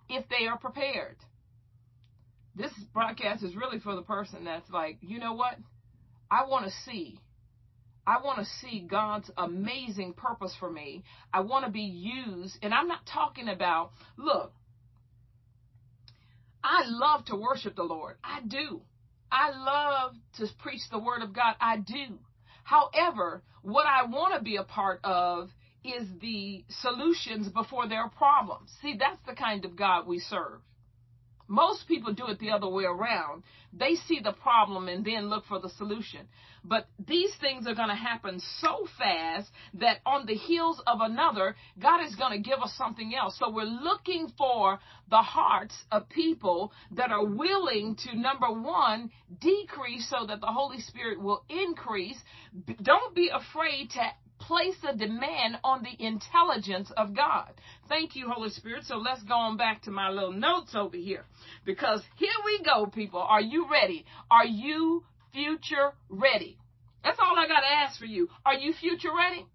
[0.08, 1.18] if they are prepared.
[2.60, 5.56] This broadcast is really for the person that's like, you know what?
[6.30, 7.20] I want to see
[8.10, 11.04] I want to see God's amazing purpose for me.
[11.32, 12.58] I want to be used.
[12.64, 14.52] And I'm not talking about, look,
[16.64, 18.18] I love to worship the Lord.
[18.24, 18.82] I do.
[19.32, 21.54] I love to preach the word of God.
[21.62, 22.18] I do.
[22.64, 25.50] However, what I want to be a part of
[25.84, 28.72] is the solutions before there are problems.
[28.82, 30.62] See, that's the kind of God we serve.
[31.50, 33.42] Most people do it the other way around.
[33.74, 36.28] They see the problem and then look for the solution.
[36.64, 41.56] But these things are going to happen so fast that on the heels of another,
[41.82, 43.38] God is going to give us something else.
[43.40, 49.10] So we're looking for the hearts of people that are willing to, number one,
[49.42, 52.18] decrease so that the Holy Spirit will increase.
[52.84, 54.02] Don't be afraid to
[54.40, 57.52] place a demand on the intelligence of God.
[57.88, 58.86] Thank you, Holy Spirit.
[58.86, 61.26] So let's go on back to my little notes over here.
[61.66, 63.22] Because here we go, people.
[63.22, 64.06] Are you ready?
[64.32, 66.58] Are you future ready?
[67.04, 68.30] That's all I got to ask for you.
[68.46, 69.46] Are you future ready?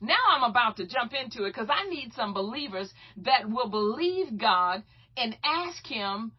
[0.00, 4.38] Now I'm about to jump into it because I need some believers that will believe
[4.38, 4.82] God
[5.16, 6.32] and ask Him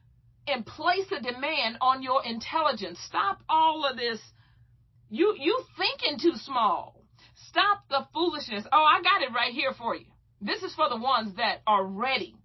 [0.48, 3.00] and place a demand on your intelligence.
[3.08, 4.20] Stop all of this.
[5.10, 7.05] You you thinking too small.
[7.56, 8.66] Stop the foolishness.
[8.70, 10.08] Oh, I got it right here for you.
[10.42, 12.36] This is for the ones that are ready.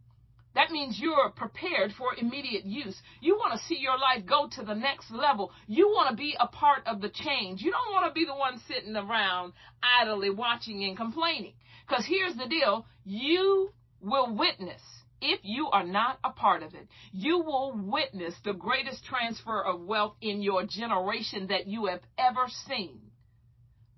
[0.54, 2.96] That means you're prepared for immediate use.
[3.20, 5.50] You want to see your life go to the next level.
[5.66, 7.60] You want to be a part of the change.
[7.60, 11.54] You don't want to be the one sitting around idly watching and complaining.
[11.88, 13.70] Because here's the deal you
[14.00, 14.80] will witness,
[15.20, 19.80] if you are not a part of it, you will witness the greatest transfer of
[19.80, 23.09] wealth in your generation that you have ever seen.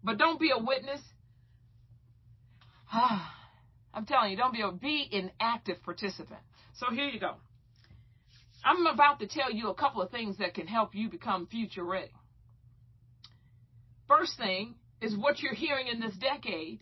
[0.04, 1.00] But don't be a witness.
[3.94, 6.40] I'm telling you, don't be a be an active participant.
[6.74, 7.34] So here you go.
[8.64, 11.84] I'm about to tell you a couple of things that can help you become future
[11.84, 12.12] ready.
[14.08, 16.80] First thing is what you're hearing in this decade.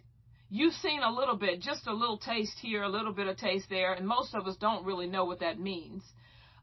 [0.51, 3.67] You've seen a little bit, just a little taste here, a little bit of taste
[3.71, 6.03] there, and most of us don't really know what that means.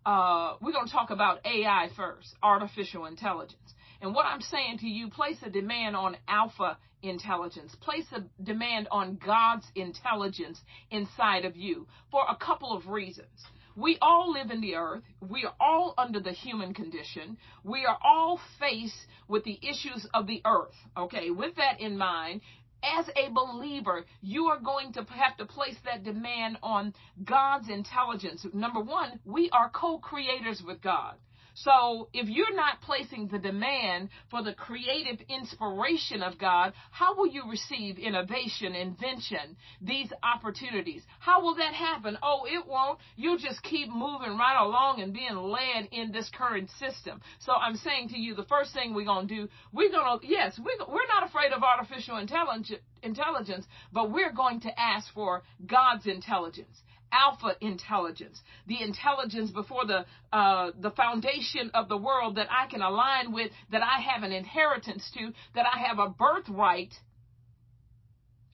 [0.06, 3.74] Uh, we're going to talk about AI first, artificial intelligence.
[4.02, 7.76] And what I'm saying to you, place a demand on alpha intelligence.
[7.82, 10.60] Place a demand on God's intelligence
[10.92, 13.46] inside of you for a couple of reasons.
[13.76, 15.04] We all live in the earth.
[15.22, 17.38] We are all under the human condition.
[17.64, 20.74] We are all faced with the issues of the earth.
[20.98, 22.42] Okay, with that in mind,
[22.84, 28.46] as a believer, you are going to have to place that demand on God's intelligence.
[28.52, 31.16] Number one, we are co creators with God.
[31.64, 37.28] So if you're not placing the demand for the creative inspiration of God, how will
[37.28, 41.02] you receive innovation, invention, these opportunities?
[41.20, 42.18] How will that happen?
[42.22, 43.00] Oh, it won't.
[43.16, 47.22] You'll just keep moving right along and being led in this current system.
[47.40, 50.28] So I'm saying to you, the first thing we're going to do, we're going to,
[50.28, 56.06] yes, we, we're not afraid of artificial intelligence, but we're going to ask for God's
[56.06, 62.68] intelligence alpha intelligence, the intelligence before the uh, the foundation of the world that I
[62.70, 66.94] can align with, that I have an inheritance to, that I have a birthright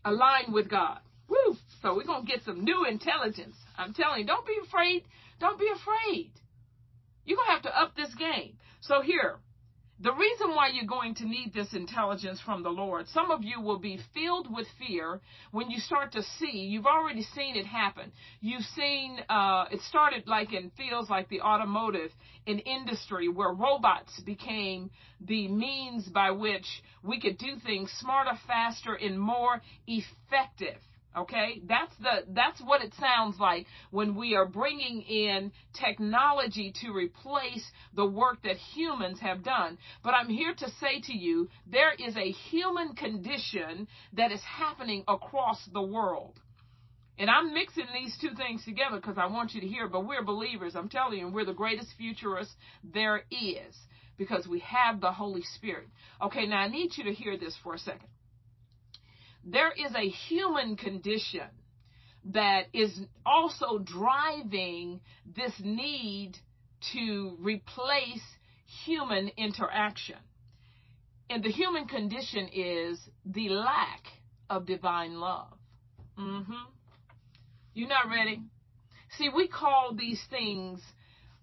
[0.06, 1.00] aligned with God.
[1.28, 1.56] Woo!
[1.82, 3.56] So we're gonna get some new intelligence.
[3.78, 5.04] I'm telling you, don't be afraid.
[5.40, 6.32] Don't be afraid.
[7.26, 8.58] You're gonna have to up this game.
[8.82, 9.38] So here,
[10.04, 13.62] the reason why you're going to need this intelligence from the Lord, some of you
[13.62, 18.12] will be filled with fear when you start to see, you've already seen it happen.
[18.42, 22.12] You've seen, uh, it started like in fields like the automotive
[22.46, 26.68] in industry where robots became the means by which
[27.02, 30.80] we could do things smarter, faster, and more effective.
[31.16, 36.92] Okay, that's the that's what it sounds like when we are bringing in technology to
[36.92, 37.64] replace
[37.96, 39.78] the work that humans have done.
[40.04, 45.04] But I'm here to say to you, there is a human condition that is happening
[45.08, 46.40] across the world.
[47.20, 50.24] And I'm mixing these two things together because I want you to hear, but we're
[50.24, 50.76] believers.
[50.76, 53.76] I'm telling you, we're the greatest futurists there is
[54.18, 55.90] because we have the Holy Spirit.
[56.24, 58.08] Okay, now I need you to hear this for a second
[59.44, 61.48] there is a human condition
[62.26, 65.02] that is also driving
[65.36, 66.38] this need
[66.94, 68.24] to replace
[68.86, 70.18] human interaction.
[71.30, 74.04] And the human condition is the lack
[74.50, 75.58] of divine love.
[76.18, 76.54] Mm-hmm.
[77.74, 78.42] You're not ready?
[79.18, 80.80] See, we call these things,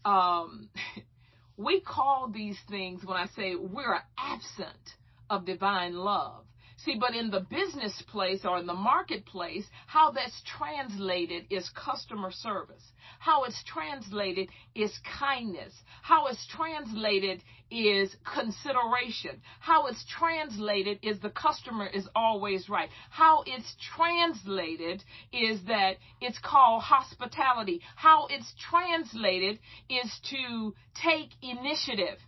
[0.04, 0.68] um,
[1.56, 4.94] we call these things when I say we're absent
[5.28, 6.44] of divine love.
[6.84, 12.30] See, but in the business place or in the marketplace, how that's translated is customer
[12.30, 12.82] service.
[13.18, 15.74] How it's translated is kindness.
[16.00, 19.42] How it's translated is consideration.
[19.60, 22.88] How it's translated is the customer is always right.
[23.10, 27.82] How it's translated is that it's called hospitality.
[27.94, 29.58] How it's translated
[29.90, 32.18] is to take initiative.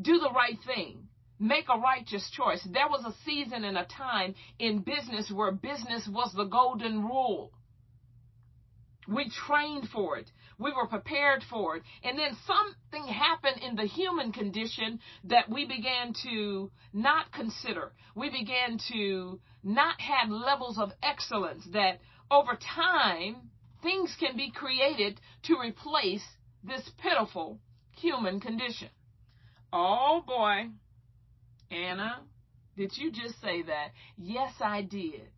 [0.00, 1.08] Do the right thing
[1.44, 2.66] make a righteous choice.
[2.70, 7.52] There was a season and a time in business where business was the golden rule.
[9.06, 10.30] We trained for it.
[10.58, 11.82] We were prepared for it.
[12.02, 17.92] And then something happened in the human condition that we began to not consider.
[18.14, 23.50] We began to not have levels of excellence that over time
[23.82, 26.24] things can be created to replace
[26.62, 27.58] this pitiful
[27.98, 28.88] human condition.
[29.70, 30.70] Oh boy.
[31.74, 32.20] Anna,
[32.76, 33.88] did you just say that?
[34.16, 35.28] Yes, I did.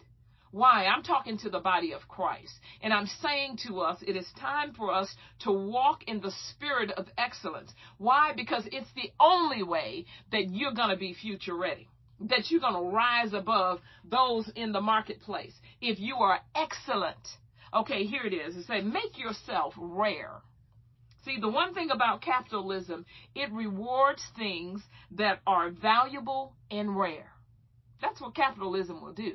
[0.50, 0.86] Why?
[0.86, 2.52] I'm talking to the body of Christ.
[2.80, 6.90] And I'm saying to us, it is time for us to walk in the spirit
[6.92, 7.72] of excellence.
[7.98, 8.32] Why?
[8.34, 11.88] Because it's the only way that you're going to be future ready.
[12.20, 15.52] That you're going to rise above those in the marketplace.
[15.80, 17.16] If you are excellent.
[17.74, 18.56] Okay, here it is.
[18.56, 20.40] It says, make yourself rare.
[21.26, 27.32] See, the one thing about capitalism, it rewards things that are valuable and rare.
[28.00, 29.32] That's what capitalism will do.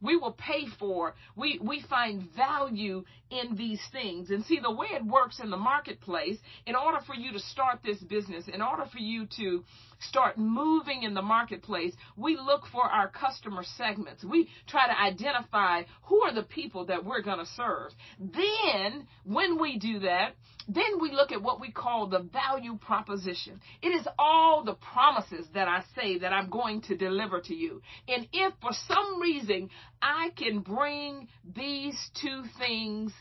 [0.00, 4.30] We will pay for, we, we find value in these things.
[4.30, 7.80] And see, the way it works in the marketplace, in order for you to start
[7.84, 9.64] this business, in order for you to
[10.08, 14.24] start moving in the marketplace, we look for our customer segments.
[14.24, 17.92] We try to identify who are the people that we're going to serve.
[18.18, 20.34] Then, when we do that,
[20.68, 23.60] then we look at what we call the value proposition.
[23.82, 27.82] It is all the promises that I say that I'm going to deliver to you.
[28.08, 29.70] And if for some reason
[30.00, 33.12] I can bring these two things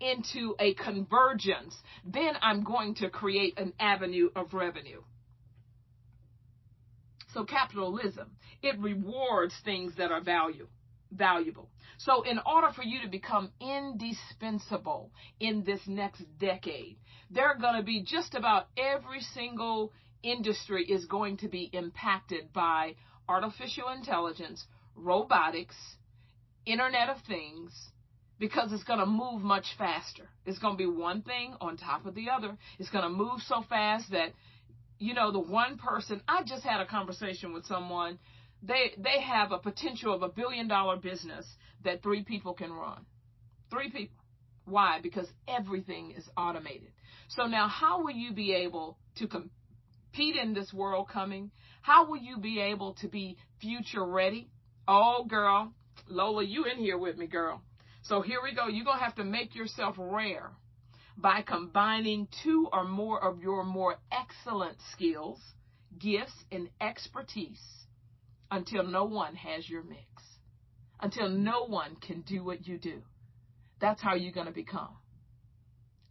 [0.00, 5.00] into a convergence, then I'm going to create an avenue of revenue.
[7.32, 8.30] So capitalism,
[8.62, 10.68] it rewards things that are value,
[11.10, 11.70] valuable.
[11.98, 15.10] So in order for you to become indispensable
[15.40, 16.96] in this next decade,
[17.30, 22.52] there are going to be just about every single industry is going to be impacted
[22.52, 22.94] by
[23.28, 24.64] artificial intelligence,
[24.94, 25.76] robotics,
[26.66, 27.72] Internet of Things,
[28.38, 30.28] because it's going to move much faster.
[30.44, 32.56] It's going to be one thing on top of the other.
[32.78, 34.32] It's going to move so fast that,
[35.02, 38.20] you know, the one person, I just had a conversation with someone.
[38.62, 41.44] They, they have a potential of a billion dollar business
[41.84, 43.04] that three people can run.
[43.68, 44.16] Three people.
[44.64, 45.00] Why?
[45.02, 46.92] Because everything is automated.
[47.28, 51.50] So now how will you be able to compete in this world coming?
[51.80, 54.50] How will you be able to be future ready?
[54.86, 55.72] Oh, girl.
[56.06, 57.60] Lola, you in here with me, girl.
[58.02, 58.68] So here we go.
[58.68, 60.52] You're going to have to make yourself rare
[61.22, 65.38] by combining two or more of your more excellent skills,
[65.98, 67.62] gifts, and expertise
[68.50, 70.04] until no one has your mix,
[71.00, 73.00] until no one can do what you do.
[73.80, 74.96] That's how you're going to become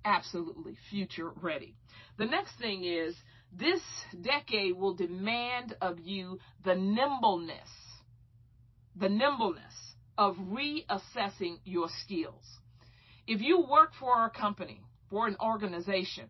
[0.04, 1.76] absolutely future ready.
[2.18, 3.16] The next thing is
[3.52, 3.82] this
[4.20, 7.70] decade will demand of you the nimbleness,
[8.96, 12.44] the nimbleness of reassessing your skills.
[13.28, 14.82] If you work for a company,
[15.12, 16.28] for an organization,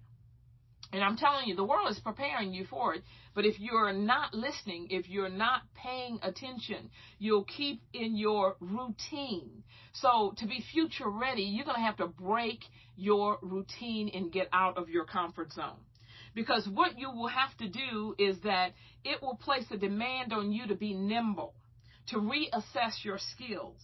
[0.93, 3.03] and I'm telling you, the world is preparing you for it.
[3.34, 9.63] But if you're not listening, if you're not paying attention, you'll keep in your routine.
[9.93, 12.59] So to be future ready, you're going to have to break
[12.97, 15.79] your routine and get out of your comfort zone.
[16.36, 18.73] Because what you will have to do is that
[19.05, 21.53] it will place a demand on you to be nimble
[22.07, 23.79] to reassess your skills,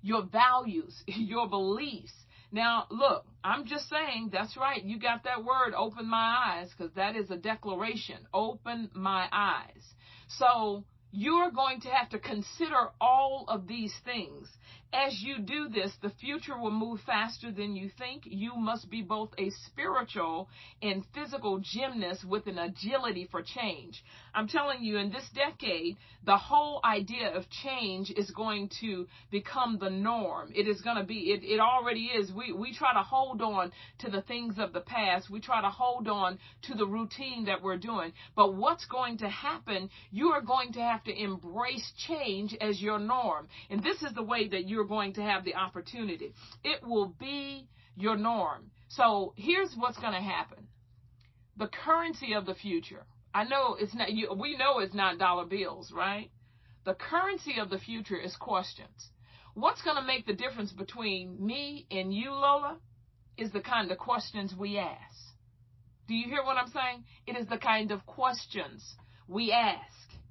[0.00, 2.12] your values, your beliefs.
[2.52, 4.84] Now, look, I'm just saying, that's right.
[4.84, 8.18] You got that word, open my eyes, because that is a declaration.
[8.32, 9.82] Open my eyes.
[10.28, 14.48] So, you're going to have to consider all of these things
[14.92, 18.22] as you do this, the future will move faster than you think.
[18.26, 20.48] You must be both a spiritual
[20.82, 24.02] and physical gymnast with an agility for change.
[24.34, 29.78] I'm telling you, in this decade, the whole idea of change is going to become
[29.78, 30.52] the norm.
[30.54, 32.30] It is going to be, it, it already is.
[32.32, 35.30] We, we try to hold on to the things of the past.
[35.30, 38.12] We try to hold on to the routine that we're doing.
[38.36, 42.98] But what's going to happen, you are going to have to embrace change as your
[42.98, 43.48] norm.
[43.70, 46.34] And this is the way that you're you're going to have the opportunity.
[46.64, 48.70] It will be your norm.
[48.88, 50.66] So here's what's going to happen.
[51.56, 53.04] The currency of the future.
[53.32, 56.30] I know it's not, you, we know it's not dollar bills, right?
[56.84, 59.10] The currency of the future is questions.
[59.54, 62.78] What's going to make the difference between me and you, Lola,
[63.38, 65.16] is the kind of questions we ask.
[66.08, 67.04] Do you hear what I'm saying?
[67.26, 68.96] It is the kind of questions
[69.28, 69.78] we ask.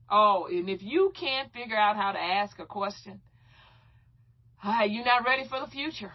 [0.09, 3.21] Oh, and if you can't figure out how to ask a question,
[4.63, 6.11] Hi, you're not ready for the future.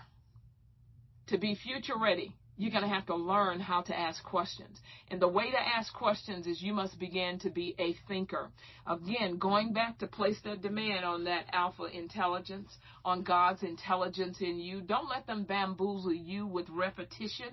[1.26, 4.78] To be future ready, you're going to have to learn how to ask questions.
[5.10, 8.52] And the way to ask questions is you must begin to be a thinker.
[8.86, 12.70] Again, going back to place that demand on that alpha intelligence,
[13.04, 14.80] on God's intelligence in you.
[14.80, 17.48] Don't let them bamboozle you with repetition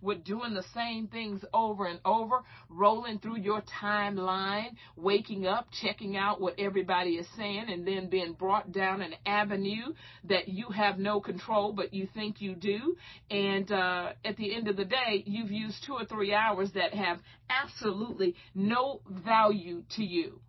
[0.00, 6.16] with doing the same things over and over, rolling through your timeline, waking up, checking
[6.16, 9.92] out what everybody is saying, and then being brought down an avenue
[10.24, 12.96] that you have no control, but you think you do.
[13.30, 16.94] And uh, at the end of the day, you've used two or three hours that
[16.94, 17.18] have
[17.48, 20.40] absolutely no value to you.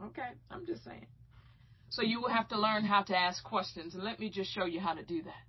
[0.00, 1.06] Okay, I'm just saying.
[1.90, 4.64] So you will have to learn how to ask questions, and let me just show
[4.64, 5.47] you how to do that.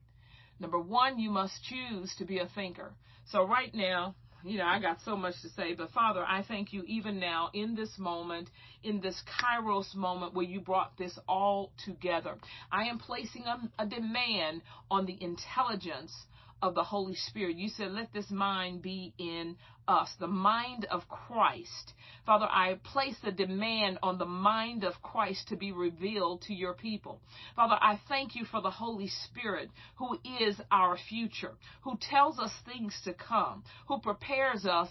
[0.59, 2.93] Number one, you must choose to be a thinker.
[3.31, 6.71] So right now, you know, I got so much to say, but Father, I thank
[6.71, 8.49] you even now in this moment,
[8.83, 12.35] in this Kairos moment where you brought this all together.
[12.71, 16.13] I am placing a, a demand on the intelligence
[16.61, 17.57] of the Holy Spirit.
[17.57, 19.55] You said, let this mind be in
[19.87, 21.93] us, the mind of Christ.
[22.25, 26.73] Father, I place a demand on the mind of Christ to be revealed to your
[26.73, 27.21] people.
[27.55, 32.51] Father, I thank you for the Holy Spirit who is our future, who tells us
[32.65, 34.89] things to come, who prepares us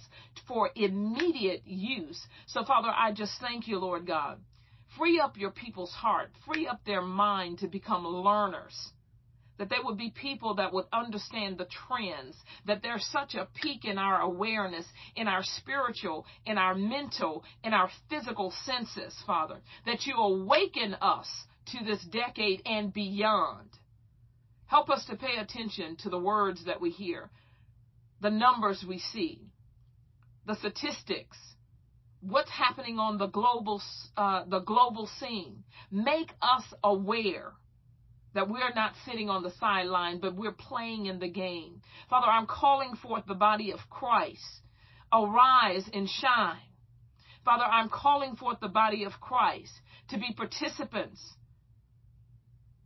[0.48, 2.20] for immediate use.
[2.46, 4.40] So, Father, I just thank you, Lord God.
[4.96, 8.92] Free up your people's heart, free up their mind to become learners
[9.58, 12.36] that they would be people that would understand the trends,
[12.66, 14.86] that there's such a peak in our awareness,
[15.16, 21.28] in our spiritual, in our mental, in our physical senses, Father, that you awaken us
[21.72, 23.68] to this decade and beyond.
[24.66, 27.30] Help us to pay attention to the words that we hear,
[28.20, 29.40] the numbers we see,
[30.46, 31.36] the statistics,
[32.20, 33.80] what's happening on the global
[34.16, 35.64] uh, the global scene.
[35.90, 37.52] Make us aware
[38.34, 41.80] that we're not sitting on the sideline, but we're playing in the game.
[42.10, 44.62] Father, I'm calling forth the body of Christ.
[45.12, 46.58] Arise and shine.
[47.44, 49.72] Father, I'm calling forth the body of Christ
[50.10, 51.20] to be participants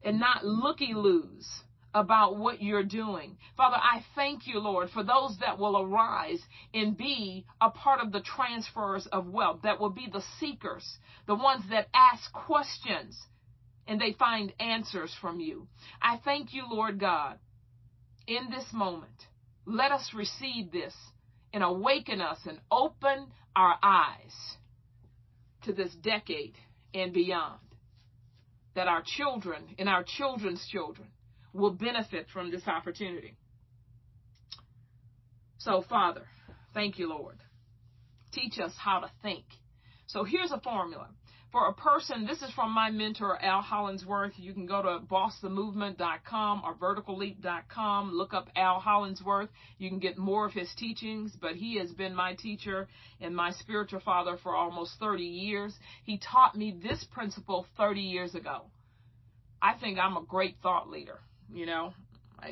[0.05, 1.49] and not looky loos
[1.95, 3.37] about what you're doing.
[3.57, 6.41] Father, I thank you, Lord, for those that will arise
[6.73, 11.35] and be a part of the transfers of wealth, that will be the seekers, the
[11.35, 13.21] ones that ask questions
[13.87, 15.67] and they find answers from you.
[16.01, 17.39] I thank you, Lord God,
[18.27, 19.11] in this moment.
[19.65, 20.95] Let us receive this
[21.53, 24.35] and awaken us and open our eyes
[25.65, 26.55] to this decade
[26.95, 27.61] and beyond.
[28.75, 31.09] That our children and our children's children
[31.53, 33.37] will benefit from this opportunity.
[35.59, 36.23] So, Father,
[36.73, 37.37] thank you, Lord.
[38.33, 39.45] Teach us how to think.
[40.07, 41.09] So, here's a formula.
[41.53, 44.33] For a person, this is from my mentor, Al Hollingsworth.
[44.39, 48.11] You can go to bossthemovement.com or verticalleap.com.
[48.11, 49.51] Look up Al Hollingsworth.
[49.77, 52.89] You can get more of his teachings, but he has been my teacher
[53.21, 55.79] and my spiritual father for almost 30 years.
[56.05, 58.63] He taught me this principle 30 years ago.
[59.61, 61.21] I think I'm a great thought leader.
[61.53, 61.93] You know,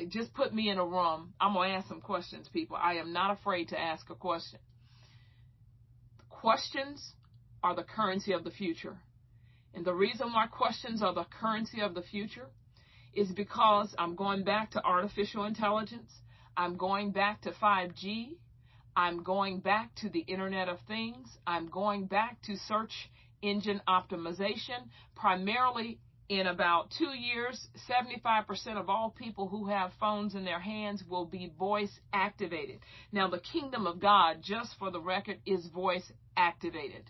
[0.09, 1.33] just put me in a room.
[1.41, 2.77] I'm going to ask some questions, people.
[2.79, 4.59] I am not afraid to ask a question.
[6.29, 7.15] Questions
[7.63, 8.97] are the currency of the future.
[9.73, 12.47] And the reason why questions are the currency of the future
[13.13, 16.11] is because I'm going back to artificial intelligence.
[16.57, 18.35] I'm going back to 5G.
[18.95, 21.27] I'm going back to the Internet of Things.
[21.47, 22.91] I'm going back to search
[23.41, 25.99] engine optimization, primarily
[26.31, 31.25] in about two years, 75% of all people who have phones in their hands will
[31.25, 32.79] be voice activated.
[33.11, 37.03] Now, the kingdom of God, just for the record, is voice activated.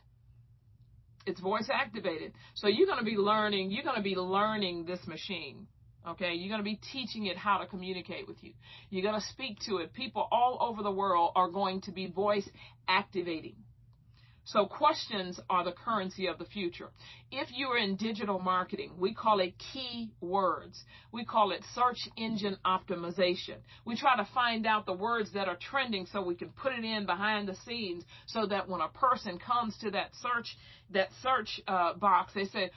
[1.26, 2.34] It's voice activated.
[2.56, 5.68] So you're going to be learning, you're going to be learning this machine.
[6.08, 8.54] Okay, you're going to be teaching it how to communicate with you.
[8.90, 9.94] You're going to speak to it.
[9.94, 12.50] People all over the world are going to be voice
[12.88, 13.56] activating.
[14.44, 16.90] So questions are the currency of the future.
[17.32, 20.84] If you're in digital marketing, we call it key words.
[21.12, 23.58] We call it search engine optimization.
[23.86, 26.84] We try to find out the words that are trending so we can put it
[26.84, 30.58] in behind the scenes so that when a person comes to that search,
[30.90, 32.72] that search uh, box, they say,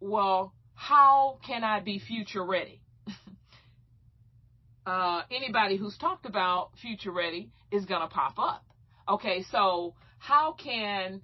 [0.00, 2.80] well, how can I be future ready?
[4.86, 8.64] uh, anybody who's talked about future ready is going to pop up.
[9.06, 11.22] Okay, so how can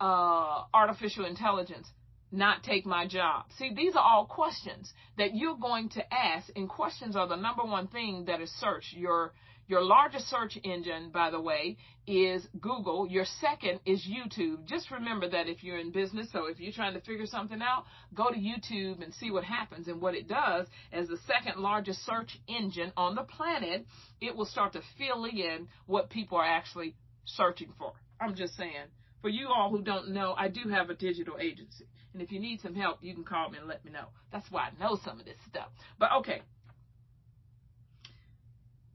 [0.00, 1.86] uh, artificial intelligence
[2.32, 3.44] not take my job?
[3.58, 7.62] See, these are all questions that you're going to ask, and questions are the number
[7.62, 8.94] one thing that is searched.
[8.94, 9.32] Your
[9.68, 13.06] your largest search engine, by the way, is Google.
[13.08, 14.64] Your second is YouTube.
[14.64, 17.84] Just remember that if you're in business, so if you're trying to figure something out,
[18.12, 19.86] go to YouTube and see what happens.
[19.86, 23.86] And what it does, as the second largest search engine on the planet,
[24.20, 27.92] it will start to fill in what people are actually searching for.
[28.20, 28.88] I'm just saying.
[29.22, 31.86] For you all who don't know, I do have a digital agency.
[32.12, 34.06] And if you need some help, you can call me and let me know.
[34.32, 35.68] That's why I know some of this stuff.
[35.98, 36.42] But okay.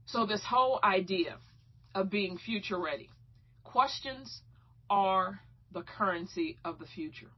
[0.06, 1.36] So, this whole idea
[1.94, 3.10] of being future ready,
[3.64, 4.42] questions
[4.90, 5.40] are
[5.72, 7.30] the currency of the future.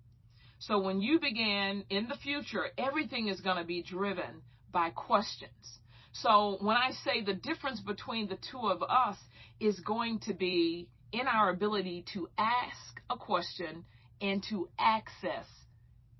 [0.58, 5.78] So, when you begin in the future, everything is going to be driven by questions.
[6.12, 9.16] So, when I say the difference between the two of us
[9.60, 13.84] is going to be in our ability to ask a question
[14.20, 15.46] and to access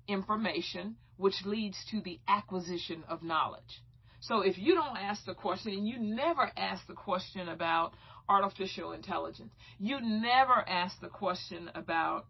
[0.07, 3.83] information, which leads to the acquisition of knowledge.
[4.21, 7.93] So if you don't ask the question, and you never ask the question about
[8.27, 12.25] artificial intelligence, you never ask the question about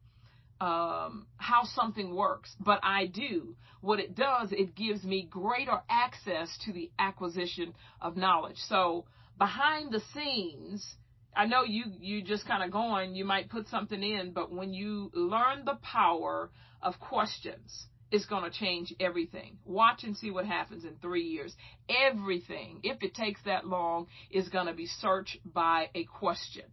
[0.62, 3.56] um, how something works, but I do.
[3.82, 8.58] What it does, it gives me greater access to the acquisition of knowledge.
[8.68, 9.06] So
[9.38, 10.96] behind the scenes,
[11.36, 14.74] I know you you just kind of going, you might put something in, but when
[14.74, 16.50] you learn the power
[16.82, 19.58] of questions, it's going to change everything.
[19.66, 21.56] Watch and see what happens in 3 years.
[21.88, 26.66] Everything, if it takes that long, is going to be searched by a question.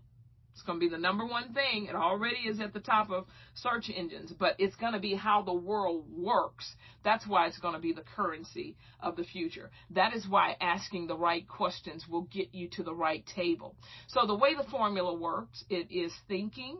[0.56, 1.84] It's going to be the number one thing.
[1.84, 5.42] It already is at the top of search engines, but it's going to be how
[5.42, 6.74] the world works.
[7.04, 9.70] That's why it's going to be the currency of the future.
[9.90, 13.76] That is why asking the right questions will get you to the right table.
[14.06, 16.78] So the way the formula works, it is thinking,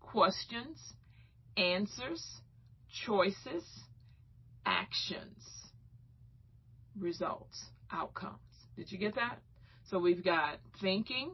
[0.00, 0.78] questions,
[1.56, 2.22] answers,
[3.06, 3.64] choices,
[4.66, 5.42] actions,
[6.98, 8.36] results, outcomes.
[8.76, 9.38] Did you get that?
[9.88, 11.30] So we've got thinking,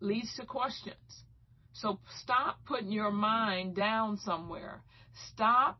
[0.00, 1.24] leads to questions.
[1.72, 4.82] So stop putting your mind down somewhere.
[5.32, 5.78] Stop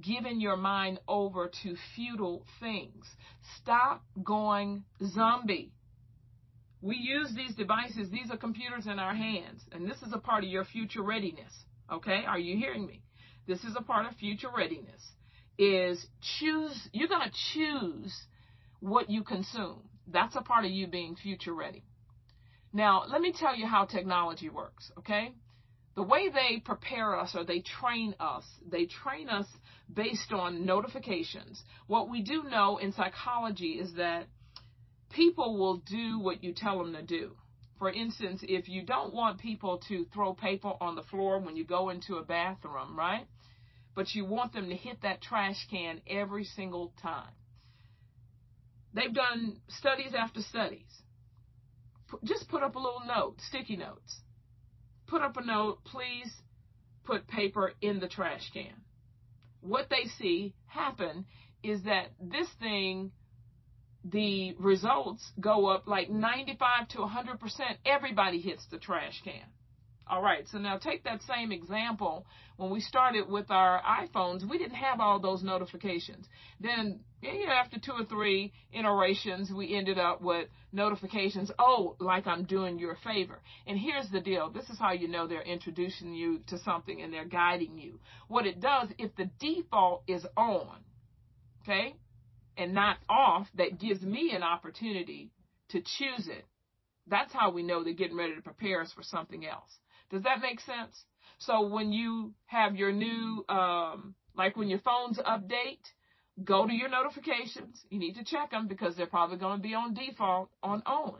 [0.00, 3.06] giving your mind over to futile things.
[3.60, 5.72] Stop going zombie.
[6.80, 10.44] We use these devices, these are computers in our hands, and this is a part
[10.44, 11.52] of your future readiness.
[11.90, 12.24] Okay?
[12.26, 13.02] Are you hearing me?
[13.46, 15.00] This is a part of future readiness.
[15.56, 16.04] Is
[16.38, 18.14] choose, you're going to choose
[18.80, 19.88] what you consume.
[20.06, 21.84] That's a part of you being future ready.
[22.74, 25.32] Now, let me tell you how technology works, okay?
[25.94, 29.46] The way they prepare us or they train us, they train us
[29.92, 31.62] based on notifications.
[31.86, 34.26] What we do know in psychology is that
[35.10, 37.36] people will do what you tell them to do.
[37.78, 41.64] For instance, if you don't want people to throw paper on the floor when you
[41.64, 43.26] go into a bathroom, right?
[43.94, 47.30] But you want them to hit that trash can every single time.
[48.92, 51.03] They've done studies after studies
[52.22, 54.20] just put up a little note, sticky notes.
[55.06, 56.32] Put up a note, please
[57.04, 58.74] put paper in the trash can.
[59.60, 61.26] What they see happen
[61.62, 63.12] is that this thing,
[64.04, 67.38] the results go up like 95 to 100%.
[67.86, 69.46] Everybody hits the trash can.
[70.06, 72.26] All right, so now take that same example.
[72.58, 76.26] When we started with our iPhones, we didn't have all those notifications.
[76.60, 81.50] Then, you know, after two or three iterations, we ended up with notifications.
[81.58, 83.40] Oh, like I'm doing you a favor.
[83.66, 84.50] And here's the deal.
[84.50, 87.98] This is how you know they're introducing you to something and they're guiding you.
[88.28, 90.84] What it does, if the default is on,
[91.62, 91.94] okay,
[92.58, 95.30] and not off, that gives me an opportunity
[95.70, 96.44] to choose it.
[97.06, 99.70] That's how we know they're getting ready to prepare us for something else.
[100.14, 101.02] Does that make sense?
[101.38, 105.82] So when you have your new, um, like when your phones update,
[106.44, 107.84] go to your notifications.
[107.90, 111.16] You need to check them because they're probably going to be on default on on.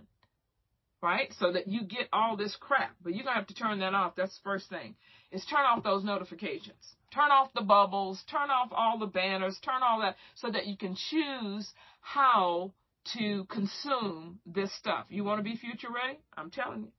[1.03, 1.35] Right?
[1.41, 2.95] So that you get all this crap.
[3.03, 4.15] But you're going to have to turn that off.
[4.15, 4.95] That's the first thing.
[5.33, 6.95] Is turn off those notifications.
[7.13, 8.23] Turn off the bubbles.
[8.31, 9.59] Turn off all the banners.
[9.65, 11.69] Turn all that so that you can choose
[12.01, 12.73] how
[13.15, 15.07] to consume this stuff.
[15.09, 16.21] You want to be future ready?
[16.37, 16.93] I'm telling you.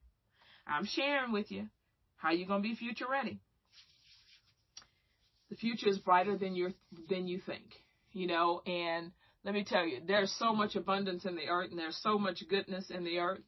[0.68, 1.70] I'm sharing with you.
[2.26, 3.40] How you going to be future ready?
[5.52, 6.74] The future is brighter than you
[7.08, 7.62] than you think,
[8.14, 9.12] you know, and
[9.44, 12.42] let me tell you, there's so much abundance in the earth and there's so much
[12.50, 13.42] goodness in the earth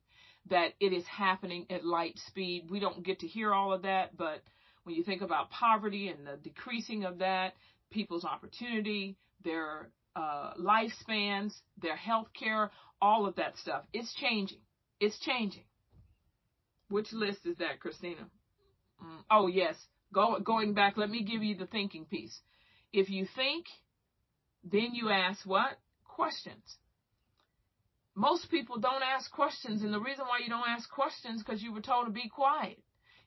[0.51, 2.67] that it is happening at light speed.
[2.69, 4.43] We don't get to hear all of that, but
[4.84, 7.53] when you think about poverty and the decreasing of that,
[7.89, 11.51] people's opportunity, their uh, lifespans,
[11.82, 12.69] their health care,
[13.01, 14.61] all of that stuff, it's changing.
[14.99, 15.63] It's changing.
[16.89, 18.28] Which list is that, Christina?
[19.04, 19.76] Mm, oh, yes.
[20.14, 22.39] Go, going back, let me give you the thinking piece.
[22.93, 23.66] If you think,
[24.64, 25.78] then you ask what?
[26.06, 26.78] Questions.
[28.16, 31.72] Most people don't ask questions, and the reason why you don't ask questions because you
[31.72, 32.80] were told to be quiet.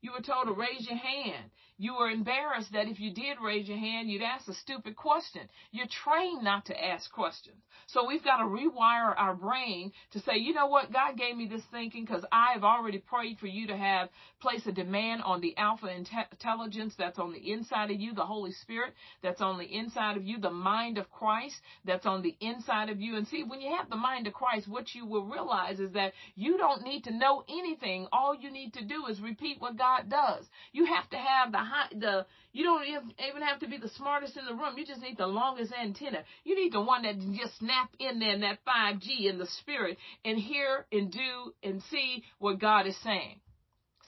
[0.02, 1.50] You were told to raise your hand.
[1.76, 5.48] You were embarrassed that if you did raise your hand, you'd ask a stupid question.
[5.72, 7.56] You're trained not to ask questions.
[7.86, 10.92] So we've got to rewire our brain to say, you know what?
[10.92, 14.66] God gave me this thinking because I have already prayed for you to have place
[14.66, 18.92] a demand on the alpha intelligence that's on the inside of you, the Holy Spirit
[19.22, 23.00] that's on the inside of you, the mind of Christ that's on the inside of
[23.00, 23.16] you.
[23.16, 26.12] And see, when you have the mind of Christ, what you will realize is that
[26.36, 28.06] you don't need to know anything.
[28.12, 30.44] All you need to do is repeat what God does.
[30.72, 34.36] You have to have the high, the, you don't even have to be the smartest
[34.36, 34.76] in the room.
[34.76, 36.24] You just need the longest antenna.
[36.44, 39.98] You need the one that just snap in there in that 5G in the spirit
[40.24, 43.40] and hear and do and see what God is saying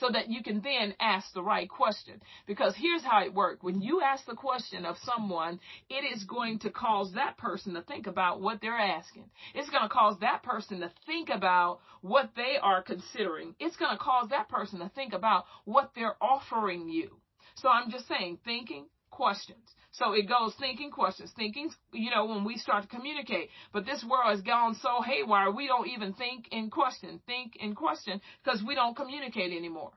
[0.03, 2.21] so that you can then ask the right question.
[2.47, 3.63] Because here's how it works.
[3.63, 7.83] When you ask the question of someone, it is going to cause that person to
[7.83, 9.31] think about what they're asking.
[9.55, 13.55] It's going to cause that person to think about what they are considering.
[13.61, 17.11] It's going to cause that person to think about what they're offering you.
[17.55, 19.77] So I'm just saying, thinking, questions.
[19.93, 23.51] So it goes thinking questions, thinking, you know, when we start to communicate.
[23.73, 27.75] But this world has gone so haywire, we don't even think in question, think in
[27.75, 29.93] question, because we don't communicate anymore.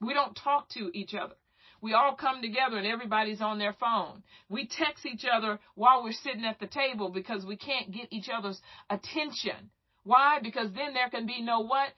[0.00, 1.34] We don't talk to each other.
[1.80, 4.22] We all come together and everybody's on their phone.
[4.50, 8.28] We text each other while we're sitting at the table because we can't get each
[8.28, 9.70] other's attention.
[10.02, 10.40] Why?
[10.42, 11.88] Because then there can be no what?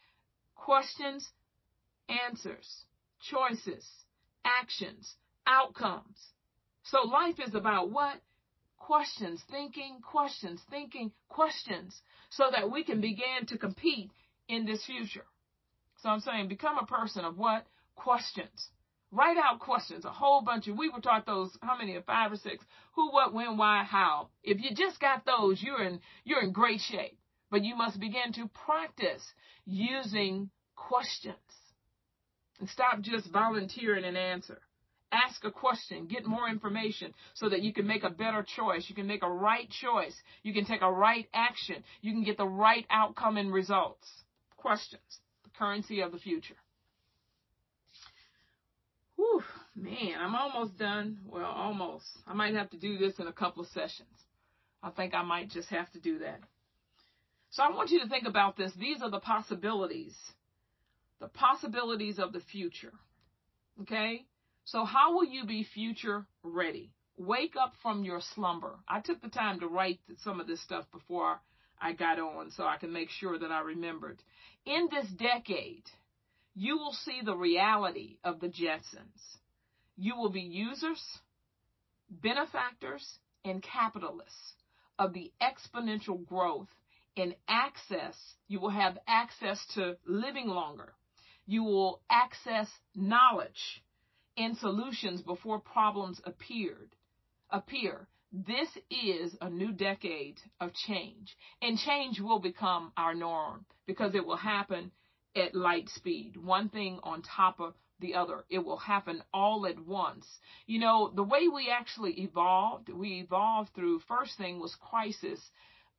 [0.55, 1.26] Questions
[2.28, 2.84] answers,
[3.22, 3.88] choices,
[4.44, 5.14] actions,
[5.46, 6.18] outcomes.
[6.85, 8.16] So life is about what?
[8.78, 12.01] Questions, thinking, questions, thinking, questions,
[12.31, 14.11] so that we can begin to compete
[14.49, 15.26] in this future.
[16.03, 17.66] So I'm saying become a person of what?
[17.95, 18.70] Questions.
[19.12, 22.37] Write out questions, a whole bunch of, we were taught those, how many, five or
[22.37, 22.64] six?
[22.95, 24.28] Who, what, when, why, how.
[24.43, 27.18] If you just got those, you're in, you're in great shape.
[27.51, 29.22] But you must begin to practice
[29.66, 31.37] using questions.
[32.61, 34.61] And stop just volunteering an answer.
[35.13, 38.87] Ask a question, get more information so that you can make a better choice.
[38.89, 40.15] You can make a right choice.
[40.45, 41.83] You can take a right action.
[42.01, 44.09] You can get the right outcome and results.
[44.57, 45.03] Questions.
[45.43, 46.55] The currency of the future.
[49.17, 49.43] Whew,
[49.75, 51.19] man, I'm almost done.
[51.27, 52.07] Well, almost.
[52.27, 54.09] I might have to do this in a couple of sessions.
[54.83, 56.41] I think I might just have to do that.
[57.51, 58.73] So I want you to think about this.
[58.79, 60.15] These are the possibilities,
[61.21, 62.93] the possibilities of the future.
[63.83, 64.25] Okay?
[64.65, 66.93] So, how will you be future ready?
[67.17, 68.79] Wake up from your slumber.
[68.89, 71.41] I took the time to write some of this stuff before
[71.81, 74.23] I got on so I can make sure that I remembered.
[74.65, 75.85] In this decade,
[76.55, 79.39] you will see the reality of the Jetsons.
[79.97, 81.03] You will be users,
[82.11, 84.55] benefactors, and capitalists
[84.99, 86.69] of the exponential growth
[87.17, 88.17] in access.
[88.49, 90.93] You will have access to living longer.
[91.47, 93.83] You will access knowledge
[94.41, 96.97] and solutions before problems appeared
[97.51, 98.09] appear.
[98.32, 104.24] This is a new decade of change, and change will become our norm because it
[104.24, 104.93] will happen
[105.36, 108.45] at light speed, one thing on top of the other.
[108.49, 110.26] It will happen all at once.
[110.66, 115.41] You know, the way we actually evolved, we evolved through first thing was crisis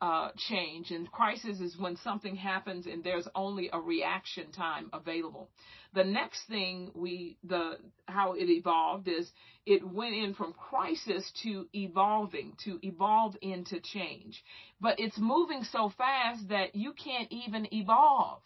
[0.02, 5.50] uh, change, and crisis is when something happens and there's only a reaction time available.
[5.94, 7.78] The next thing we the
[8.08, 9.32] how it evolved is
[9.66, 14.44] it went in from crisis to evolving, to evolve into change.
[14.80, 18.42] But it's moving so fast that you can't even evolve.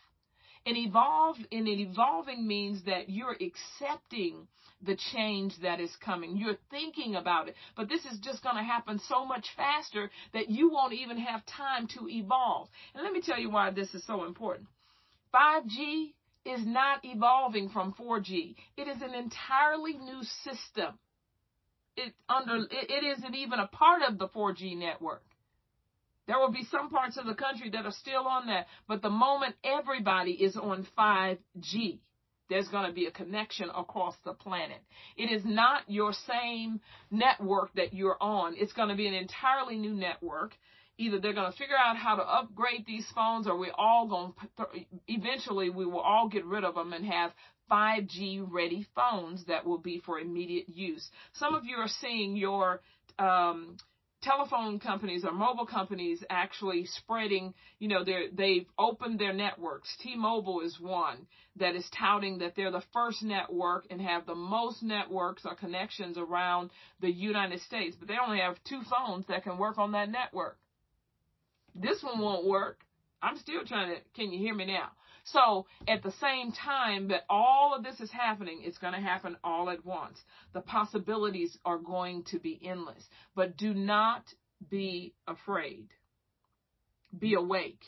[0.66, 4.48] And evolve and evolving means that you're accepting
[4.82, 6.38] the change that is coming.
[6.38, 7.56] You're thinking about it.
[7.76, 11.46] But this is just going to happen so much faster that you won't even have
[11.46, 12.68] time to evolve.
[12.94, 14.68] And let me tell you why this is so important.
[15.34, 16.14] 5G
[16.46, 18.56] is not evolving from 4G.
[18.78, 20.98] It is an entirely new system.
[21.98, 25.24] It under it, it isn't even a part of the 4G network.
[26.28, 29.10] There will be some parts of the country that are still on that, but the
[29.10, 32.00] moment everybody is on 5G,
[32.50, 34.82] there's going to be a connection across the planet.
[35.18, 36.80] It is not your same
[37.12, 38.56] network that you're on.
[38.58, 40.56] It's going to be an entirely new network.
[40.98, 44.34] Either they're going to figure out how to upgrade these phones or we're all going
[44.58, 44.66] to,
[45.08, 47.32] eventually we will all get rid of them and have
[47.70, 51.10] 5G ready phones that will be for immediate use.
[51.34, 52.82] Some of you are seeing your,
[53.20, 53.78] um,
[54.26, 59.96] telephone companies or mobile companies actually spreading, you know, they they've opened their networks.
[60.02, 64.84] T-Mobile is one that is touting that they're the first network and have the most
[64.84, 69.58] networks or connections around the United States, but they only have two phones that can
[69.58, 70.58] work on that network.
[71.76, 72.80] This one won't work.
[73.22, 74.90] I'm still trying to, can you hear me now?
[75.26, 79.38] So at the same time that all of this is happening, it's going to happen
[79.44, 80.20] all at once.
[80.54, 83.04] The possibilities are going to be endless.
[83.36, 84.24] But do not
[84.70, 85.88] be afraid.
[87.18, 87.82] Be awake.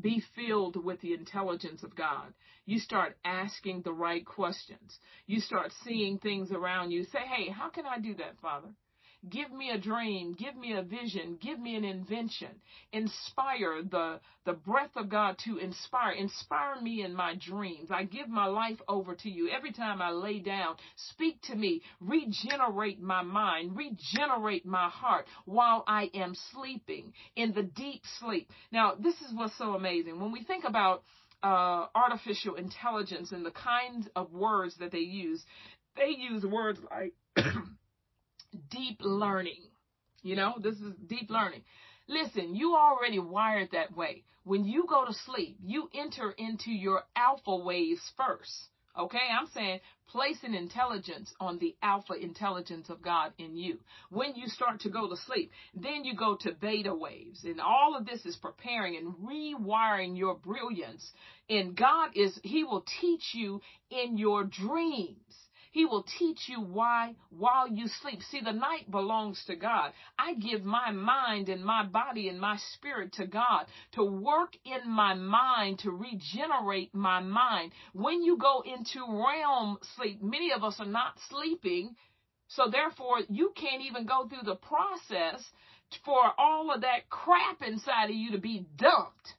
[0.00, 2.32] Be filled with the intelligence of God.
[2.64, 4.98] You start asking the right questions.
[5.26, 7.04] You start seeing things around you.
[7.04, 8.68] Say, hey, how can I do that, Father?
[9.28, 10.34] Give me a dream.
[10.34, 11.38] Give me a vision.
[11.40, 12.60] Give me an invention.
[12.92, 16.12] Inspire the, the breath of God to inspire.
[16.12, 17.90] Inspire me in my dreams.
[17.92, 19.48] I give my life over to you.
[19.48, 21.82] Every time I lay down, speak to me.
[22.00, 23.76] Regenerate my mind.
[23.76, 28.50] Regenerate my heart while I am sleeping in the deep sleep.
[28.72, 30.20] Now, this is what's so amazing.
[30.20, 31.04] When we think about
[31.44, 35.44] uh, artificial intelligence and the kinds of words that they use,
[35.96, 37.12] they use words like
[38.70, 39.62] deep learning.
[40.22, 41.62] You know, this is deep learning.
[42.08, 44.24] Listen, you already wired that way.
[44.44, 48.52] When you go to sleep, you enter into your alpha waves first.
[48.98, 49.80] Okay, I'm saying
[50.12, 53.78] place an intelligence on the alpha intelligence of God in you.
[54.10, 57.44] When you start to go to sleep, then you go to beta waves.
[57.44, 61.10] And all of this is preparing and rewiring your brilliance.
[61.48, 65.16] And God is, He will teach you in your dreams.
[65.72, 68.22] He will teach you why while you sleep.
[68.30, 69.92] See, the night belongs to God.
[70.18, 74.90] I give my mind and my body and my spirit to God to work in
[74.90, 77.72] my mind, to regenerate my mind.
[77.94, 81.96] When you go into REM sleep, many of us are not sleeping.
[82.48, 85.42] So therefore, you can't even go through the process
[86.04, 89.36] for all of that crap inside of you to be dumped.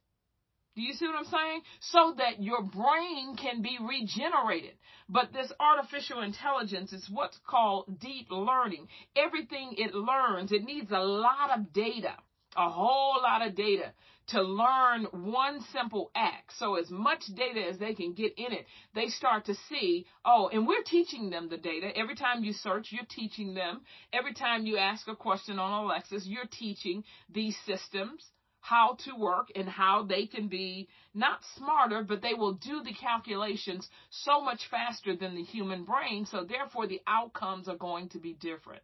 [0.76, 1.62] Do you see what I'm saying?
[1.80, 4.74] So that your brain can be regenerated.
[5.08, 8.88] But this artificial intelligence is what's called deep learning.
[9.16, 12.16] Everything it learns, it needs a lot of data,
[12.56, 13.94] a whole lot of data
[14.28, 16.54] to learn one simple act.
[16.58, 18.66] So as much data as they can get in it,
[18.96, 21.92] they start to see, oh, and we're teaching them the data.
[21.96, 23.82] Every time you search, you're teaching them.
[24.14, 28.24] Every time you ask a question on Alexis, you're teaching these systems
[28.64, 32.94] how to work and how they can be not smarter, but they will do the
[32.94, 36.26] calculations so much faster than the human brain.
[36.26, 38.82] So therefore the outcomes are going to be different.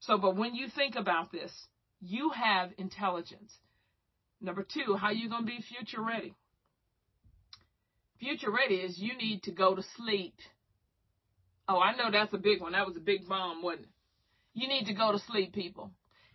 [0.00, 1.50] So, but when you think about this,
[2.02, 3.54] you have intelligence.
[4.42, 6.34] Number two, how you going to be future ready?
[8.20, 10.34] Future ready is you need to go to sleep.
[11.66, 12.72] Oh, I know that's a big one.
[12.72, 13.90] That was a big bomb, wasn't it?
[14.52, 15.90] You need to go to sleep, people.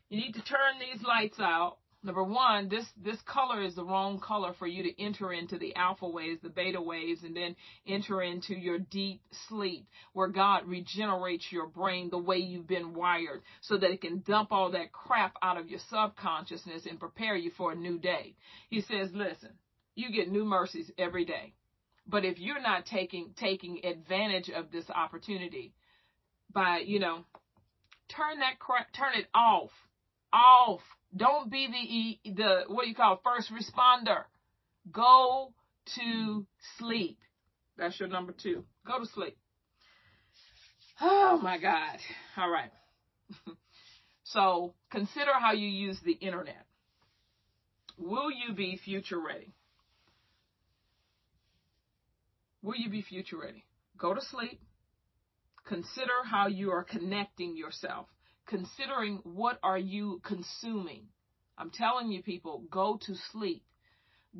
[0.09, 4.21] You need to turn these lights out Number one, this, this color is the wrong
[4.21, 8.21] color for you to enter into the alpha waves, the beta waves, and then enter
[8.21, 13.77] into your deep sleep where God regenerates your brain the way you've been wired so
[13.77, 17.73] that it can dump all that crap out of your subconsciousness and prepare you for
[17.73, 18.35] a new day.
[18.69, 19.51] He says, listen,
[19.95, 21.53] you get new mercies every day.
[22.07, 25.73] But if you're not taking, taking advantage of this opportunity
[26.51, 27.25] by, you know,
[28.07, 29.71] turn that crap, turn it off,
[30.31, 30.79] off
[31.15, 34.23] don't be the the what do you call it, first responder.
[34.91, 35.53] Go
[35.95, 36.45] to
[36.77, 37.19] sleep.
[37.77, 38.65] That's your number two.
[38.85, 39.37] Go to sleep.
[41.01, 41.97] Oh my God.
[42.37, 42.71] All right.
[44.23, 46.65] so consider how you use the internet.
[47.97, 49.53] Will you be future ready?
[52.61, 53.65] Will you be future ready?
[53.97, 54.61] Go to sleep.
[55.65, 58.07] Consider how you are connecting yourself
[58.49, 61.03] considering what are you consuming.
[61.57, 63.63] I'm telling you people, go to sleep.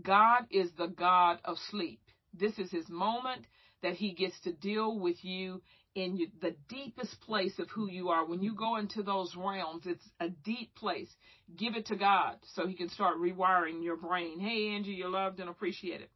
[0.01, 2.01] God is the God of sleep.
[2.34, 3.45] This is his moment
[3.82, 5.62] that he gets to deal with you
[5.95, 8.26] in the deepest place of who you are.
[8.26, 11.10] When you go into those realms, it's a deep place.
[11.57, 14.39] Give it to God so he can start rewiring your brain.
[14.39, 16.07] Hey, Angie, you're loved and appreciated.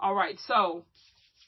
[0.00, 0.84] All right, so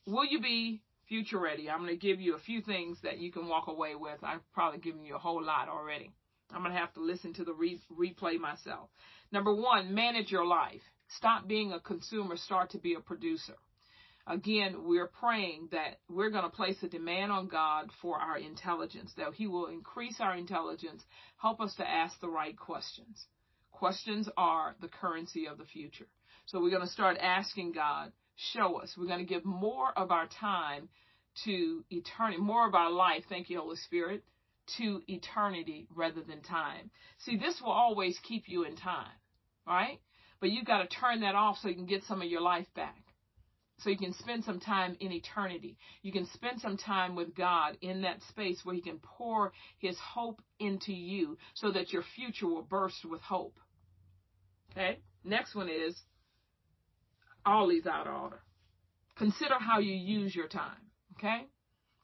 [0.07, 1.71] will you be future ready.
[1.71, 4.19] I'm going to give you a few things that you can walk away with.
[4.23, 6.13] I've probably given you a whole lot already.
[6.53, 8.89] I'm going to have to listen to the re- replay myself.
[9.33, 10.83] Number one, manage your life.
[11.17, 13.55] Stop being a consumer, start to be a producer.
[14.29, 19.13] Again, we're praying that we're going to place a demand on God for our intelligence,
[19.17, 21.03] that He will increase our intelligence,
[21.37, 23.25] help us to ask the right questions.
[23.71, 26.09] Questions are the currency of the future.
[26.47, 28.95] So we're going to start asking God show us.
[28.97, 30.89] We're going to give more of our time
[31.45, 34.25] to eternity, more of our life, thank you, Holy Spirit,
[34.79, 36.91] to eternity rather than time.
[37.19, 39.13] See, this will always keep you in time,
[39.67, 40.01] right?
[40.41, 42.67] But you've got to turn that off so you can get some of your life
[42.75, 43.03] back.
[43.79, 45.77] So you can spend some time in eternity.
[46.03, 49.99] You can spend some time with God in that space where He can pour His
[49.99, 53.59] hope into you so that your future will burst with hope.
[54.73, 55.01] Okay?
[55.25, 55.95] Next one is
[57.69, 58.41] these out of order.
[59.17, 60.77] Consider how you use your time.
[61.17, 61.47] Okay?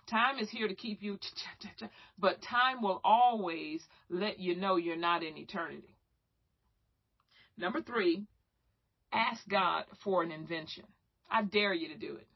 [0.08, 1.18] Time is here to keep you,
[2.18, 5.96] but time will always let you know you're not in eternity.
[7.56, 8.24] Number three,
[9.12, 10.84] ask God for an invention.
[11.30, 12.26] I dare you to do it.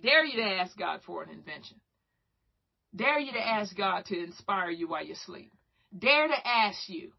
[0.00, 1.78] Dare you to ask God for an invention.
[2.94, 5.52] Dare you to ask God to inspire you while you sleep.
[5.96, 7.12] Dare to ask you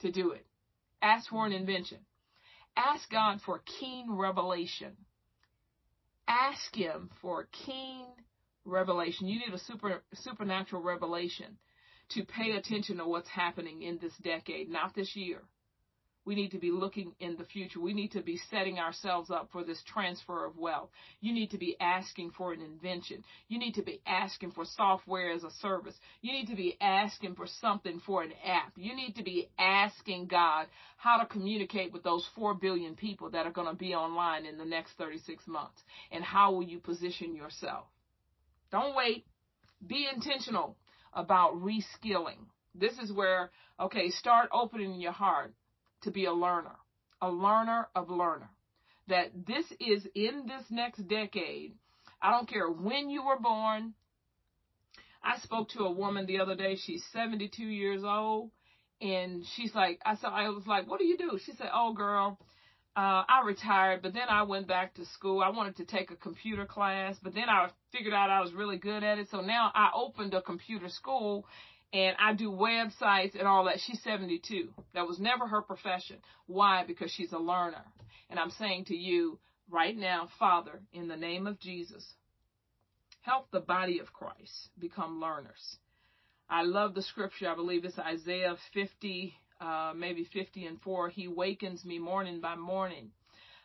[0.00, 0.44] to do it.
[1.00, 1.98] Ask for an invention.
[2.78, 4.92] Ask God for keen revelation.
[6.28, 8.06] Ask Him for keen
[8.64, 9.26] revelation.
[9.26, 11.58] You need a super supernatural revelation
[12.10, 15.40] to pay attention to what's happening in this decade, not this year.
[16.28, 17.80] We need to be looking in the future.
[17.80, 20.90] We need to be setting ourselves up for this transfer of wealth.
[21.22, 23.24] You need to be asking for an invention.
[23.48, 25.94] You need to be asking for software as a service.
[26.20, 28.74] You need to be asking for something for an app.
[28.76, 30.66] You need to be asking God
[30.98, 34.58] how to communicate with those 4 billion people that are going to be online in
[34.58, 35.82] the next 36 months.
[36.12, 37.86] And how will you position yourself?
[38.70, 39.24] Don't wait.
[39.86, 40.76] Be intentional
[41.14, 42.44] about reskilling.
[42.74, 43.50] This is where,
[43.80, 45.54] okay, start opening your heart
[46.02, 46.76] to be a learner,
[47.20, 48.50] a learner of learner.
[49.08, 51.74] That this is in this next decade.
[52.20, 53.94] I don't care when you were born,
[55.22, 56.76] I spoke to a woman the other day.
[56.76, 58.50] She's 72 years old.
[59.00, 61.38] And she's like, I saw, I was like, what do you do?
[61.44, 62.38] She said, oh girl,
[62.96, 65.40] uh, I retired, but then I went back to school.
[65.40, 68.76] I wanted to take a computer class, but then I figured out I was really
[68.76, 69.28] good at it.
[69.30, 71.46] So now I opened a computer school
[71.92, 73.80] and I do websites and all that.
[73.86, 74.68] She's 72.
[74.94, 76.16] That was never her profession.
[76.46, 76.84] Why?
[76.86, 77.84] Because she's a learner.
[78.30, 79.38] And I'm saying to you
[79.70, 82.04] right now, Father, in the name of Jesus,
[83.22, 85.78] help the body of Christ become learners.
[86.50, 87.50] I love the scripture.
[87.50, 91.08] I believe it's Isaiah 50, uh, maybe 50 and 4.
[91.10, 93.10] He wakens me morning by morning.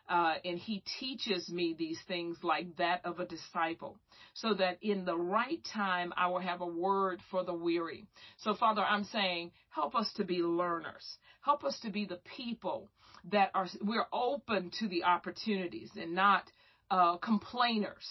[0.08, 3.98] Uh, and he teaches me these things like that of a disciple,
[4.34, 8.06] so that in the right time I will have a word for the weary.
[8.38, 11.04] So, Father, I'm saying, help us to be learners.
[11.40, 12.90] Help us to be the people
[13.30, 16.44] that are we're open to the opportunities and not
[16.90, 18.04] uh, complainers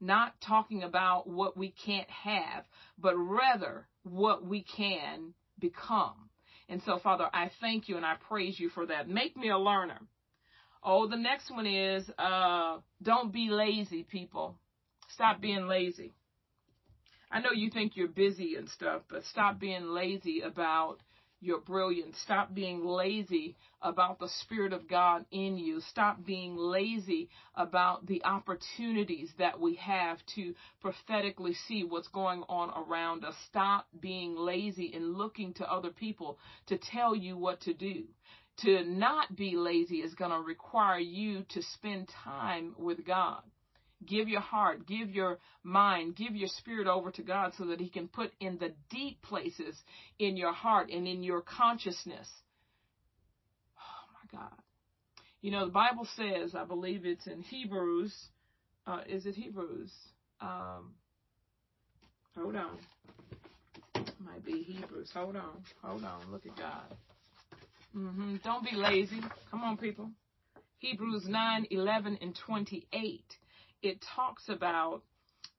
[0.00, 2.64] not talking about what we can't have,
[2.98, 6.30] but rather what we can become.
[6.68, 9.08] And so, Father, I thank you and I praise you for that.
[9.08, 9.98] Make me a learner.
[10.82, 14.56] Oh, the next one is uh, don't be lazy, people.
[15.08, 16.12] Stop being lazy.
[17.30, 20.98] I know you think you're busy and stuff, but stop being lazy about
[21.40, 22.16] your brilliance.
[22.24, 25.80] Stop being lazy about the Spirit of God in you.
[25.90, 32.70] Stop being lazy about the opportunities that we have to prophetically see what's going on
[32.70, 33.34] around us.
[33.48, 38.04] Stop being lazy and looking to other people to tell you what to do.
[38.62, 43.42] To not be lazy is going to require you to spend time with God.
[44.04, 47.88] Give your heart, give your mind, give your spirit over to God so that He
[47.88, 49.76] can put in the deep places
[50.18, 52.28] in your heart and in your consciousness.
[53.76, 54.56] Oh my God.
[55.40, 58.12] You know, the Bible says, I believe it's in Hebrews.
[58.86, 59.92] Uh, is it Hebrews?
[60.40, 60.94] Um,
[62.36, 62.78] hold on.
[64.24, 65.10] Might be Hebrews.
[65.14, 65.62] Hold on.
[65.82, 66.30] Hold on.
[66.30, 66.96] Look at God.
[67.96, 68.36] Mm-hmm.
[68.44, 69.20] Don't be lazy.
[69.50, 70.10] Come on, people.
[70.78, 73.24] Hebrews 9, 11, and 28
[73.82, 75.02] it talks about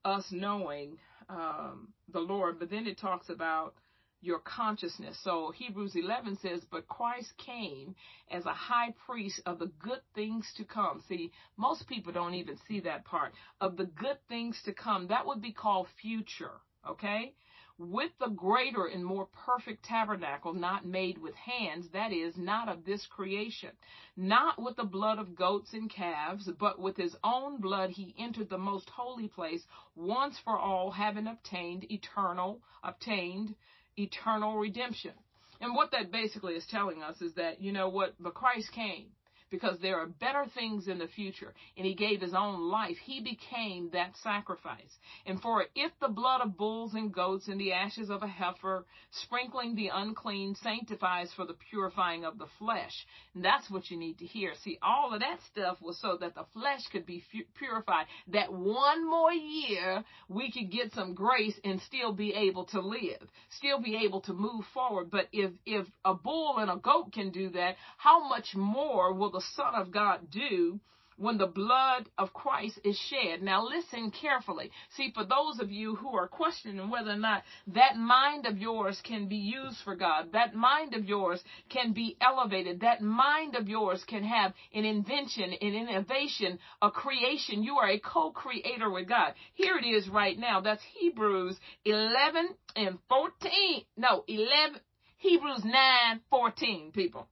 [0.06, 0.98] us knowing
[1.30, 3.74] um, the Lord, but then it talks about
[4.22, 5.18] your consciousness.
[5.24, 7.96] So Hebrews 11 says, But Christ came
[8.30, 11.02] as a high priest of the good things to come.
[11.08, 13.34] See, most people don't even see that part.
[13.62, 15.08] Of the good things to come.
[15.08, 16.52] That would be called future.
[16.90, 17.34] Okay?
[17.80, 22.84] With the greater and more perfect tabernacle not made with hands, that is, not of
[22.84, 23.72] this creation,
[24.18, 28.50] not with the blood of goats and calves, but with his own blood he entered
[28.50, 29.64] the most holy place
[29.96, 33.56] once for all, having obtained eternal, obtained
[33.98, 35.14] eternal redemption.
[35.62, 39.08] And what that basically is telling us is that, you know what, but Christ came
[39.50, 41.54] because there are better things in the future.
[41.78, 42.98] And he gave his own life.
[43.04, 44.98] He became that sacrifice.
[45.26, 48.86] And for if the blood of bulls and goats and the ashes of a heifer,
[49.12, 54.20] sprinkling the unclean, sanctifies for the purifying of the flesh, and that's what you need
[54.20, 54.54] to hear.
[54.64, 57.24] See, all of that stuff was so that the flesh could be
[57.58, 58.06] purified.
[58.28, 63.22] That one more year we could get some grace and still be able to live,
[63.58, 65.10] still be able to move forward.
[65.12, 69.32] But if if a bull and a goat can do that, how much more will
[69.32, 70.82] the the Son of God do
[71.16, 73.42] when the blood of Christ is shed.
[73.42, 74.70] Now listen carefully.
[74.98, 79.00] See, for those of you who are questioning whether or not that mind of yours
[79.06, 83.70] can be used for God, that mind of yours can be elevated, that mind of
[83.70, 87.64] yours can have an invention, an innovation, a creation.
[87.64, 89.36] You are a co-creator with God.
[89.54, 90.60] Here it is right now.
[90.60, 93.84] That's Hebrews 11 and 14.
[93.96, 94.80] No, 11,
[95.18, 97.28] Hebrews 9, 14, people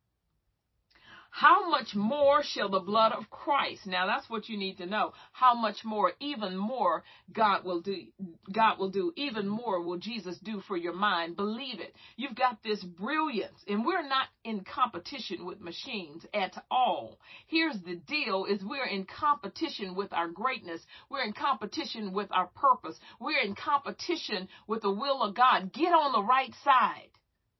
[1.37, 3.85] how much more shall the blood of Christ?
[3.85, 5.13] Now that's what you need to know.
[5.33, 8.07] How much more, even more, God will do.
[8.51, 9.13] God will do.
[9.15, 11.35] Even more will Jesus do for your mind.
[11.35, 11.93] Believe it.
[12.15, 17.19] You've got this brilliance, and we're not in competition with machines at all.
[17.45, 20.81] Here's the deal: is we're in competition with our greatness.
[21.11, 22.97] We're in competition with our purpose.
[23.19, 25.71] We're in competition with the will of God.
[25.71, 27.11] Get on the right side.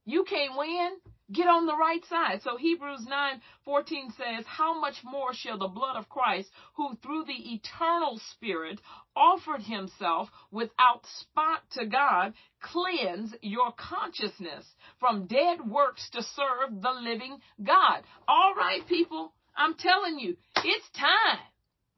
[0.03, 0.97] You can't win.
[1.30, 2.41] Get on the right side.
[2.41, 7.53] So Hebrews 9:14 says, "How much more shall the blood of Christ, who through the
[7.53, 8.80] eternal Spirit
[9.13, 16.93] offered himself without spot to God, cleanse your consciousness from dead works to serve the
[16.93, 21.39] living God." All right, people, I'm telling you, it's time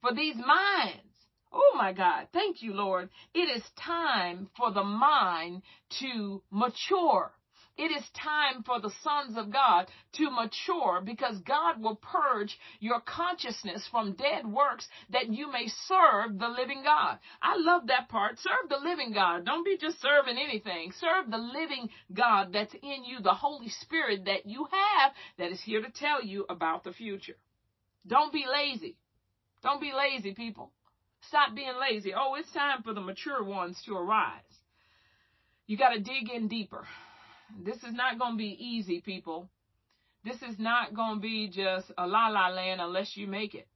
[0.01, 1.03] for these minds.
[1.51, 2.30] Oh my God.
[2.32, 3.09] Thank you, Lord.
[3.34, 5.61] It is time for the mind
[5.99, 7.32] to mature.
[7.80, 12.99] It is time for the sons of God to mature because God will purge your
[12.99, 17.19] consciousness from dead works that you may serve the living God.
[17.41, 18.38] I love that part.
[18.39, 19.45] Serve the living God.
[19.45, 20.91] Don't be just serving anything.
[20.99, 25.61] Serve the living God that's in you, the Holy Spirit that you have that is
[25.61, 27.38] here to tell you about the future.
[28.05, 28.97] Don't be lazy.
[29.63, 30.73] Don't be lazy, people.
[31.30, 32.13] Stop being lazy.
[32.13, 34.41] Oh, it's time for the mature ones to arise.
[35.65, 36.86] You got to dig in deeper.
[37.58, 39.50] This is not going to be easy, people.
[40.24, 43.68] This is not going to be just a la la land unless you make it.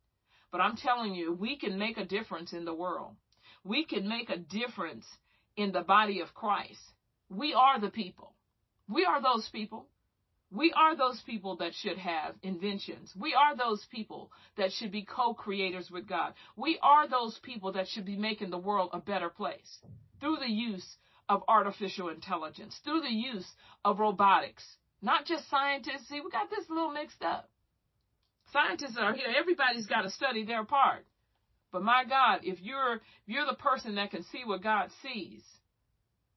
[0.51, 3.15] But I'm telling you, we can make a difference in the world.
[3.63, 5.05] We can make a difference
[5.55, 6.79] in the body of Christ.
[7.29, 8.33] We are the people.
[8.89, 9.87] We are those people.
[10.51, 13.11] We are those people that should have inventions.
[13.19, 16.33] We are those people that should be co-creators with God.
[16.55, 19.79] We are those people that should be making the world a better place
[20.19, 20.97] through the use
[21.29, 23.49] of artificial intelligence, through the use
[23.85, 24.63] of robotics.
[25.01, 26.07] Not just scientists.
[26.09, 27.49] See, we got this a little mixed up.
[28.51, 29.27] Scientists are here.
[29.37, 31.05] Everybody's got to study their part.
[31.71, 35.41] But my God, if you're if you're the person that can see what God sees,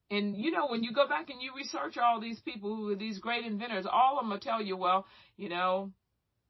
[0.09, 2.95] and you know when you go back and you research all these people who are
[2.95, 5.05] these great inventors, all of them will tell you, well,
[5.37, 5.91] you know,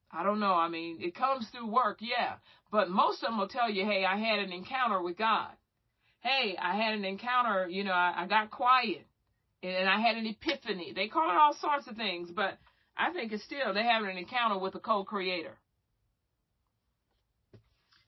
[0.10, 0.54] I don't know.
[0.54, 2.36] I mean, it comes through work, yeah,
[2.72, 5.52] but most of them will tell you, hey, I had an encounter with God
[6.28, 9.06] hey, I had an encounter, you know, I, I got quiet
[9.64, 10.94] and I had an epiphany.
[10.96, 12.58] They call it all sorts of things, but
[12.96, 15.58] I think it's still they having an encounter with a co-creator.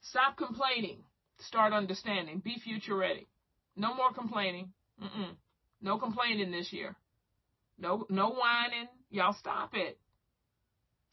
[0.02, 1.04] Stop complaining.
[1.40, 2.42] Start understanding.
[2.44, 3.28] Be future ready.
[3.76, 4.74] No more complaining.
[5.02, 5.36] Mm-mm.
[5.82, 6.96] No complaining this year.
[7.78, 8.90] No, no whining.
[9.10, 9.98] Y'all stop it.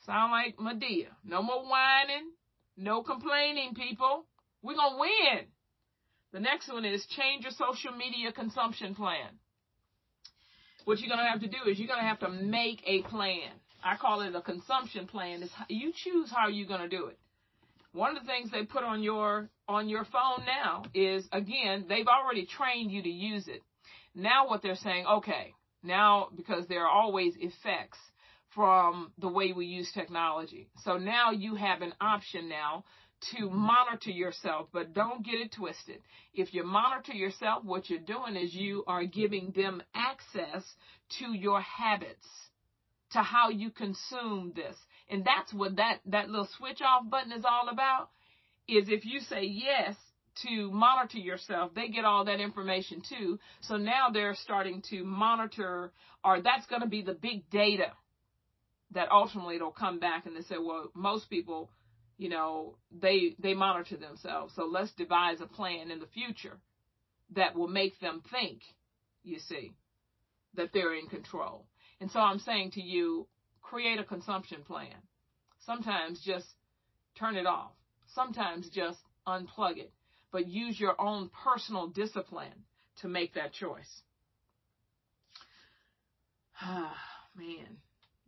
[0.05, 1.09] Sound like Madea.
[1.25, 2.31] No more whining.
[2.77, 4.25] No complaining, people.
[4.63, 5.47] We're gonna win.
[6.37, 9.39] The next one is change your social media consumption plan.
[10.85, 13.01] What you're going to have to do is you're going to have to make a
[13.05, 13.49] plan.
[13.83, 15.43] I call it a consumption plan.
[15.43, 17.19] Is you choose how you're going to do it.
[17.93, 22.07] One of the things they put on your on your phone now is again, they've
[22.07, 23.63] already trained you to use it.
[24.15, 27.99] Now what they're saying, okay, now because there are always effects
[28.55, 30.69] from the way we use technology.
[30.85, 32.85] So now you have an option now
[33.33, 36.01] to monitor yourself, but don't get it twisted.
[36.35, 40.63] If you monitor yourself, what you're doing is you are giving them access
[41.19, 42.27] to your habits,
[43.13, 44.77] to how you consume this.
[45.09, 48.11] And that's what that, that little switch off button is all about.
[48.69, 49.95] Is if you say yes
[50.43, 53.39] to monitor yourself, they get all that information too.
[53.61, 55.93] So now they're starting to monitor,
[56.25, 57.93] or that's going to be the big data
[58.93, 61.71] that ultimately it'll come back and they say, well, most people
[62.19, 64.55] you know, they they monitor themselves.
[64.55, 66.59] So let's devise a plan in the future
[67.35, 68.61] that will make them think,
[69.23, 69.75] you see,
[70.55, 71.67] that they're in control.
[72.01, 73.27] And so I'm saying to you,
[73.63, 74.95] create a consumption plan.
[75.65, 76.47] Sometimes just
[77.19, 77.73] turn it off.
[78.15, 79.93] Sometimes just unplug it.
[80.31, 82.65] But use your own personal discipline
[83.01, 84.03] to make that choice.
[86.61, 86.97] Ah,
[87.37, 87.79] man.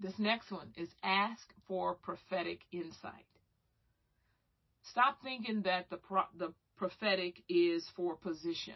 [0.01, 3.28] This next one is ask for prophetic insight.
[4.91, 8.74] Stop thinking that the pro- the prophetic is for position.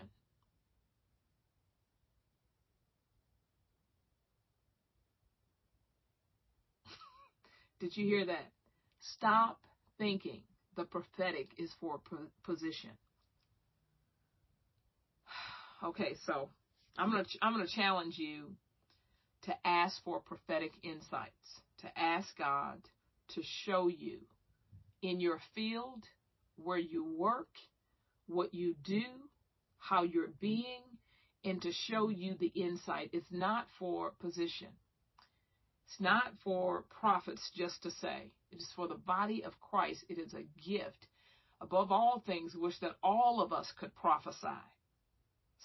[7.80, 8.50] Did you hear that?
[9.00, 9.60] Stop
[9.98, 10.42] thinking
[10.76, 12.00] the prophetic is for
[12.44, 12.90] position.
[15.84, 16.48] Okay, so
[16.96, 18.54] I'm going to I'm going to challenge you
[19.42, 22.78] to ask for prophetic insights, to ask God
[23.30, 24.18] to show you
[25.02, 26.04] in your field,
[26.56, 27.48] where you work,
[28.26, 29.02] what you do,
[29.78, 30.82] how you're being,
[31.44, 33.10] and to show you the insight.
[33.12, 34.68] It's not for position.
[35.86, 38.30] It's not for prophets just to say.
[38.50, 40.04] It is for the body of Christ.
[40.08, 41.06] It is a gift.
[41.60, 44.46] Above all things, wish that all of us could prophesy.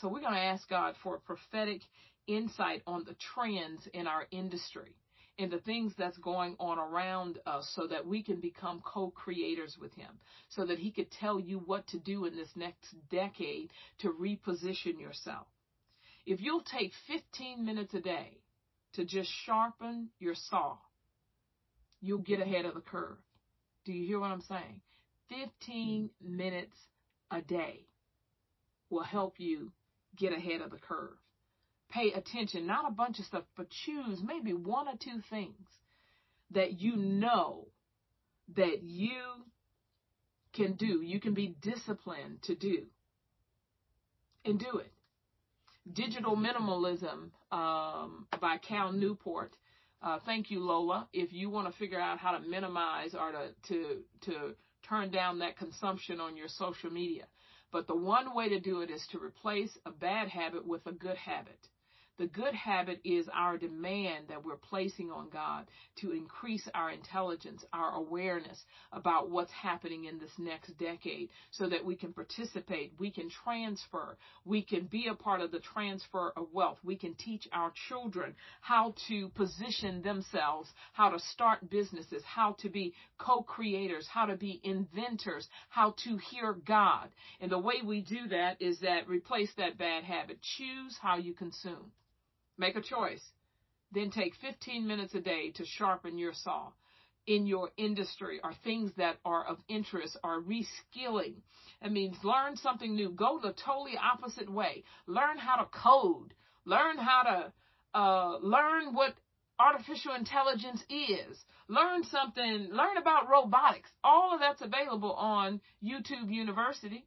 [0.01, 1.81] So we're going to ask God for a prophetic
[2.27, 4.95] insight on the trends in our industry
[5.39, 9.93] and the things that's going on around us so that we can become co-creators with
[9.93, 10.19] him
[10.49, 13.69] so that he could tell you what to do in this next decade
[13.99, 15.47] to reposition yourself.
[16.25, 18.39] If you'll take 15 minutes a day
[18.93, 20.77] to just sharpen your saw
[22.01, 23.17] you'll get ahead of the curve.
[23.85, 24.81] Do you hear what i'm saying?
[25.29, 26.75] 15 minutes
[27.31, 27.85] a day
[28.89, 29.71] will help you
[30.15, 31.17] get ahead of the curve
[31.89, 35.67] pay attention, not a bunch of stuff, but choose maybe one or two things
[36.51, 37.67] that you know
[38.55, 39.21] that you
[40.53, 42.83] can do, you can be disciplined to do,
[44.45, 44.91] and do it.
[45.91, 49.53] Digital Minimalism um, by Cal Newport.
[50.01, 51.07] Uh, thank you, Lola.
[51.13, 54.55] If you want to figure out how to minimize or to, to, to
[54.87, 57.25] turn down that consumption on your social media.
[57.71, 60.91] But the one way to do it is to replace a bad habit with a
[60.91, 61.59] good habit.
[62.19, 65.67] The good habit is our demand that we're placing on God
[65.97, 71.85] to increase our intelligence, our awareness about what's happening in this next decade so that
[71.85, 76.47] we can participate, we can transfer, we can be a part of the transfer of
[76.51, 76.79] wealth.
[76.83, 82.69] We can teach our children how to position themselves, how to start businesses, how to
[82.69, 87.09] be co-creators, how to be inventors, how to hear God.
[87.39, 90.39] And the way we do that is that replace that bad habit.
[90.57, 91.91] Choose how you consume.
[92.57, 93.23] Make a choice.
[93.91, 96.71] Then take 15 minutes a day to sharpen your saw
[97.27, 101.35] in your industry or things that are of interest or reskilling.
[101.81, 103.09] It means learn something new.
[103.09, 104.83] Go the totally opposite way.
[105.05, 106.33] Learn how to code.
[106.65, 109.13] Learn how to uh, learn what
[109.59, 111.37] artificial intelligence is.
[111.67, 112.69] Learn something.
[112.71, 113.89] Learn about robotics.
[114.03, 117.05] All of that's available on YouTube University.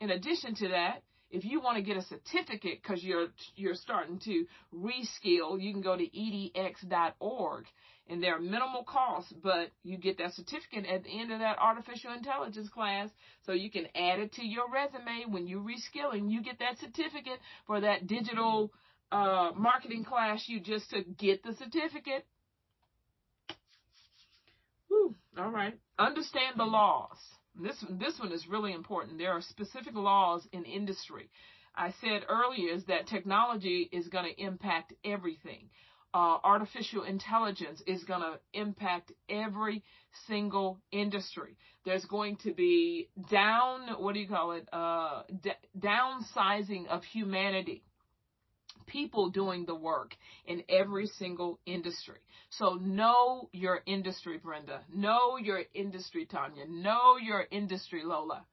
[0.00, 1.02] In addition to that,
[1.32, 4.44] if you want to get a certificate because you're you're starting to
[4.74, 7.64] reskill, you can go to edx.org
[8.08, 11.58] and there are minimal costs, but you get that certificate at the end of that
[11.58, 13.08] artificial intelligence class,
[13.46, 16.30] so you can add it to your resume when you're reskilling.
[16.30, 18.70] You get that certificate for that digital
[19.10, 21.16] uh, marketing class you just took.
[21.16, 22.26] Get the certificate.
[24.88, 25.78] Whew, all right.
[25.98, 27.16] Understand the laws.
[27.54, 29.18] This this one is really important.
[29.18, 31.28] There are specific laws in industry.
[31.74, 35.68] I said earlier is that technology is going to impact everything.
[36.14, 39.82] Uh, artificial intelligence is going to impact every
[40.26, 41.56] single industry.
[41.86, 44.68] There's going to be down, what do you call it?
[44.72, 47.82] Uh, d- downsizing of humanity
[48.92, 50.14] people doing the work
[50.46, 52.18] in every single industry.
[52.50, 54.82] So know your industry, Brenda.
[54.94, 56.66] Know your industry, Tanya.
[56.68, 58.44] Know your industry, Lola.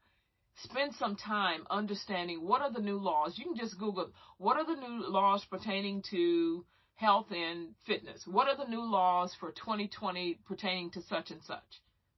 [0.64, 3.34] Spend some time understanding what are the new laws.
[3.38, 8.22] You can just Google what are the new laws pertaining to health and fitness.
[8.26, 11.64] What are the new laws for 2020 pertaining to such and such?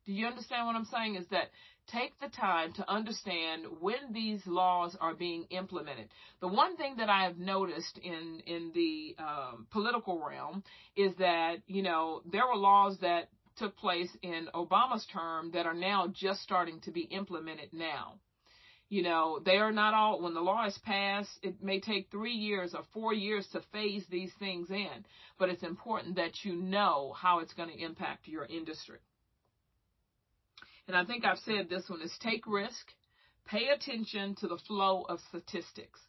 [0.06, 1.16] Do you understand what I'm saying?
[1.16, 1.50] Is that
[1.92, 6.08] take the time to understand when these laws are being implemented.
[6.40, 10.64] The one thing that I have noticed in in the um, political realm
[10.96, 15.74] is that you know there were laws that took place in Obama's term that are
[15.74, 18.16] now just starting to be implemented now.
[18.90, 22.34] You know, they are not all, when the law is passed, it may take three
[22.34, 25.06] years or four years to phase these things in,
[25.40, 29.00] but it's important that you know how it's going to impact your industry
[30.92, 32.92] and I think I've said this one is take risk,
[33.46, 36.02] pay attention to the flow of statistics.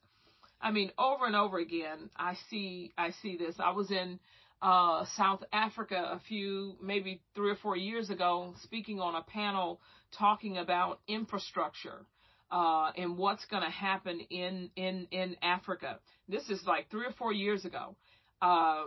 [0.61, 3.55] I mean, over and over again, I see I see this.
[3.61, 4.19] I was in
[4.61, 9.81] uh, South Africa a few, maybe three or four years ago, speaking on a panel
[10.19, 12.05] talking about infrastructure
[12.51, 16.01] uh, and what's going to happen in in in Africa.
[16.29, 17.95] This is like three or four years ago.
[18.41, 18.87] Uh,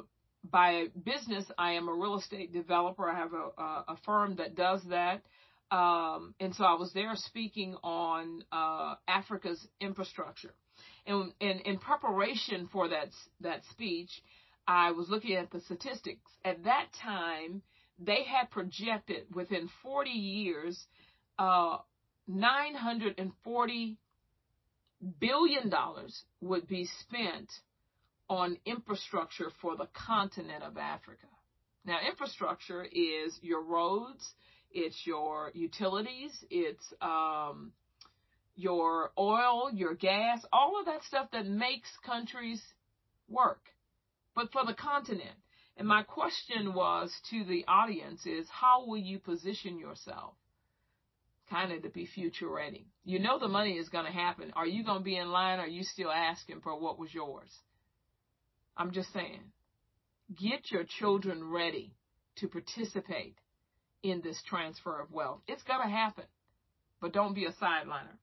[0.52, 3.10] by business, I am a real estate developer.
[3.10, 5.24] I have a, a, a firm that does that.
[5.76, 10.54] Um, and so I was there speaking on uh, Africa's infrastructure.
[11.06, 13.10] And, and in preparation for that
[13.42, 14.10] that speech,
[14.66, 16.32] I was looking at the statistics.
[16.46, 17.62] At that time,
[18.00, 20.82] they had projected within 40 years,
[21.38, 21.78] uh,
[22.28, 23.98] 940
[25.20, 27.52] billion dollars would be spent
[28.30, 31.28] on infrastructure for the continent of Africa.
[31.86, 34.34] Now, infrastructure is your roads,
[34.76, 37.72] it's your utilities, it's um,
[38.56, 42.62] your oil, your gas, all of that stuff that makes countries
[43.30, 43.62] work.
[44.36, 45.38] But for the continent,
[45.78, 50.34] and my question was to the audience is how will you position yourself
[51.50, 52.86] kind of to be future ready?
[53.06, 54.52] You know the money is going to happen.
[54.58, 57.50] Are you going to be in line are you still asking for what was yours?
[58.76, 59.42] I'm just saying.
[60.38, 61.96] Get your children ready
[62.38, 63.38] to participate
[64.12, 65.42] in this transfer of wealth.
[65.48, 66.26] It's going to happen,
[67.02, 68.18] but don't be a sideliner.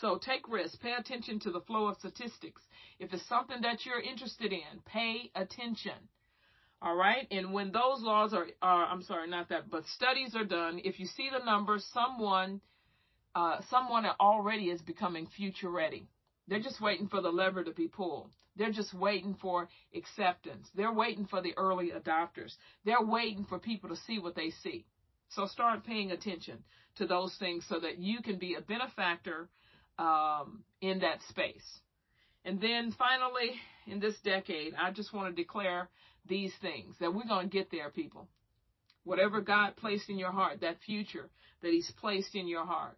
[0.00, 0.76] So take risks.
[0.76, 2.62] Pay attention to the flow of statistics.
[2.98, 5.94] If it's something that you're interested in, pay attention.
[6.82, 7.26] All right.
[7.30, 11.00] And when those laws are, are I'm sorry, not that, but studies are done, if
[11.00, 12.60] you see the numbers, someone,
[13.34, 16.06] uh, someone already is becoming future ready.
[16.48, 18.30] They're just waiting for the lever to be pulled.
[18.56, 20.68] They're just waiting for acceptance.
[20.74, 22.54] They're waiting for the early adopters.
[22.84, 24.86] They're waiting for people to see what they see.
[25.30, 26.64] So start paying attention
[26.96, 29.48] to those things so that you can be a benefactor
[29.98, 31.80] um, in that space.
[32.44, 33.52] And then finally,
[33.86, 35.88] in this decade, I just want to declare
[36.28, 38.28] these things that we're going to get there, people.
[39.04, 41.28] Whatever God placed in your heart, that future
[41.62, 42.96] that He's placed in your heart,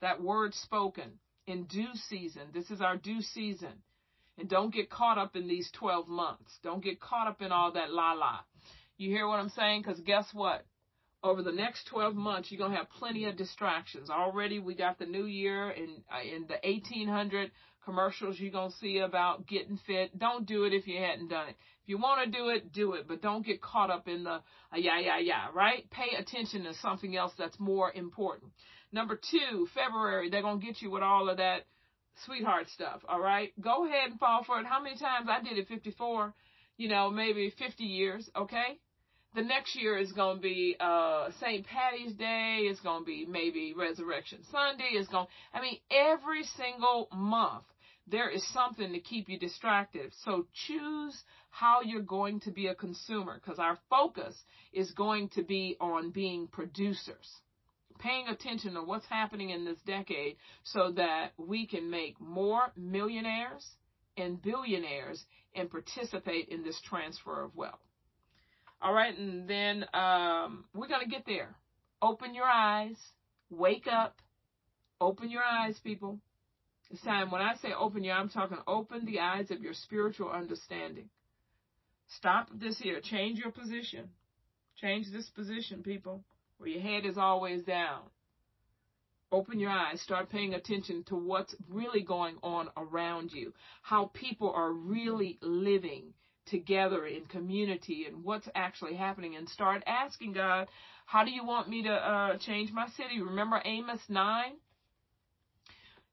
[0.00, 2.42] that word spoken in due season.
[2.52, 3.72] This is our due season.
[4.36, 6.52] And don't get caught up in these 12 months.
[6.62, 8.40] Don't get caught up in all that la la.
[8.96, 9.82] You hear what I'm saying?
[9.82, 10.64] Because guess what?
[11.22, 14.08] Over the next 12 months, you're going to have plenty of distractions.
[14.08, 17.50] Already, we got the new year in, uh, in the 1800
[17.84, 20.16] commercials you're going to see about getting fit.
[20.18, 21.56] Don't do it if you hadn't done it.
[21.82, 24.30] If you want to do it, do it, but don't get caught up in the
[24.30, 25.90] uh, yeah, yeah, yeah, right?
[25.90, 28.52] Pay attention to something else that's more important.
[28.92, 31.66] Number two, February, they're going to get you with all of that
[32.26, 33.52] sweetheart stuff, all right?
[33.60, 34.66] Go ahead and fall for it.
[34.66, 36.34] How many times I did it 54,
[36.76, 38.78] you know, maybe 50 years, okay?
[39.34, 41.66] The next year is going to be uh St.
[41.66, 47.08] Patty's Day, it's going to be maybe Resurrection Sunday, it's going I mean every single
[47.14, 47.64] month
[48.10, 50.12] there is something to keep you distracted.
[50.24, 54.34] So choose how you're going to be a consumer because our focus
[54.72, 57.28] is going to be on being producers
[57.98, 63.66] paying attention to what's happening in this decade so that we can make more millionaires
[64.16, 65.24] and billionaires
[65.54, 67.80] and participate in this transfer of wealth.
[68.80, 71.54] All right, and then um, we're going to get there.
[72.00, 72.96] Open your eyes,
[73.50, 74.16] wake up,
[75.00, 76.18] open your eyes, people.
[76.90, 77.30] It's time.
[77.30, 81.10] When I say open your, I'm talking open the eyes of your spiritual understanding.
[82.16, 83.00] Stop this here.
[83.02, 84.08] Change your position.
[84.80, 86.22] Change this position, people
[86.58, 88.02] where your head is always down.
[89.30, 93.52] Open your eyes, start paying attention to what's really going on around you,
[93.82, 96.14] how people are really living
[96.50, 100.68] together in community and what's actually happening and start asking God,
[101.06, 103.20] how do you want me to uh, change my city?
[103.20, 104.52] Remember Amos 9?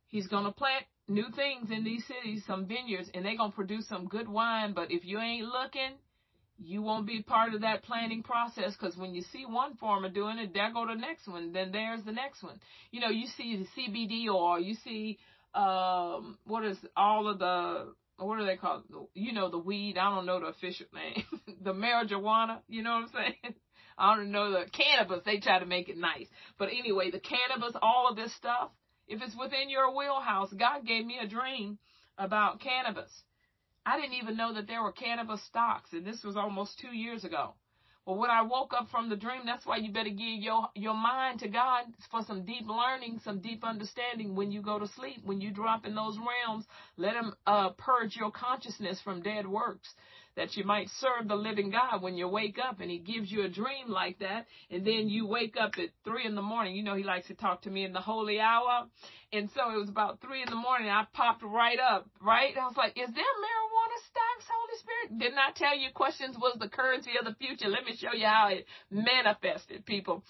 [0.07, 3.55] He's going to plant new things in these cities, some vineyards, and they're going to
[3.55, 5.91] produce some good wine, but if you ain't looking,
[6.57, 10.37] you won't be part of that planning process because when you see one farmer doing
[10.39, 11.51] it, there go to the next one.
[11.51, 12.59] Then there's the next one.
[12.91, 15.19] You know, you see the CBD oil, you see
[15.53, 18.83] um, what is all of the what are they called?
[19.13, 19.97] You know, the weed.
[19.97, 21.25] I don't know the official name.
[21.63, 22.59] the marijuana.
[22.67, 23.55] You know what I'm saying?
[23.97, 25.23] I don't know the cannabis.
[25.25, 26.27] They try to make it nice,
[26.59, 28.71] but anyway, the cannabis, all of this stuff.
[29.07, 31.77] If it's within your wheelhouse, God gave me a dream
[32.17, 33.11] about cannabis
[33.85, 37.23] I didn't even know that there were cannabis stocks, and this was almost two years
[37.23, 37.53] ago.
[38.05, 40.93] Well, when I woke up from the dream, that's why you better give your your
[40.93, 45.21] mind to God for some deep learning, some deep understanding when you go to sleep,
[45.23, 46.65] when you drop in those realms.
[46.97, 49.89] Let Him uh, purge your consciousness from dead works
[50.35, 53.43] that you might serve the living God when you wake up and he gives you
[53.43, 56.75] a dream like that and then you wake up at three in the morning.
[56.75, 58.85] You know, he likes to talk to me in the holy hour.
[59.31, 60.89] And so it was about three in the morning.
[60.89, 62.53] I popped right up, right?
[62.57, 63.64] I was like, is there marijuana
[64.49, 65.19] Holy Spirit?
[65.19, 67.69] Didn't I tell you questions was the currency of the future?
[67.69, 70.23] Let me show you how it manifested, people.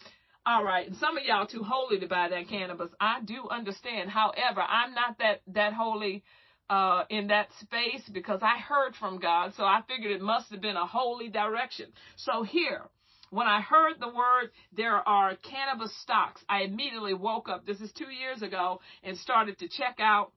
[0.45, 0.93] All right.
[0.99, 2.91] Some of y'all too holy to buy that cannabis.
[2.99, 4.09] I do understand.
[4.09, 6.23] However, I'm not that, that holy
[6.69, 10.61] uh, in that space because I heard from God, so I figured it must have
[10.61, 11.87] been a holy direction.
[12.15, 12.81] So here,
[13.29, 17.65] when I heard the word there are cannabis stocks, I immediately woke up.
[17.65, 20.31] This is two years ago and started to check out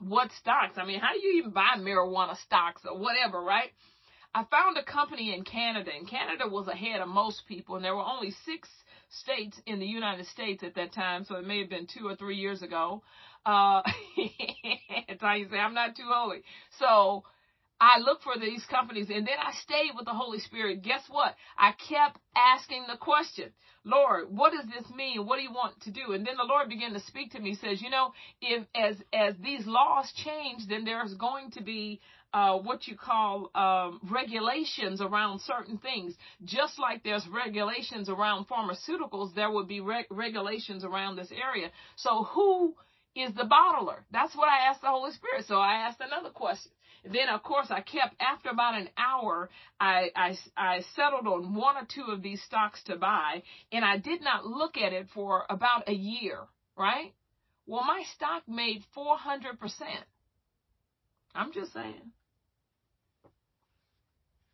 [0.00, 0.78] what stocks.
[0.78, 3.70] I mean, how do you even buy marijuana stocks or whatever, right?
[4.34, 7.96] I found a company in Canada, and Canada was ahead of most people, and there
[7.96, 8.68] were only six
[9.08, 12.14] states in the United States at that time, so it may have been two or
[12.14, 13.02] three years ago.
[13.46, 13.82] Uh,
[15.08, 16.42] that's how you say, I'm not too holy.
[16.78, 17.24] So,
[17.80, 20.82] I look for these companies and then I stayed with the Holy Spirit.
[20.82, 21.34] Guess what?
[21.56, 23.52] I kept asking the question,
[23.84, 25.26] Lord, what does this mean?
[25.26, 26.12] What do you want to do?
[26.12, 29.34] And then the Lord began to speak to me, says, you know, if as as
[29.42, 32.00] these laws change, then there's going to be
[32.32, 36.14] uh, what you call um, regulations around certain things.
[36.44, 41.70] Just like there's regulations around pharmaceuticals, there would be reg- regulations around this area.
[41.96, 42.74] So who
[43.14, 44.00] is the bottler?
[44.10, 45.46] That's what I asked the Holy Spirit.
[45.46, 46.72] So I asked another question.
[47.12, 49.48] Then, of course, I kept, after about an hour,
[49.80, 53.98] I, I, I settled on one or two of these stocks to buy, and I
[53.98, 56.38] did not look at it for about a year,
[56.76, 57.12] right?
[57.66, 59.58] Well, my stock made 400%.
[61.34, 62.12] I'm just saying.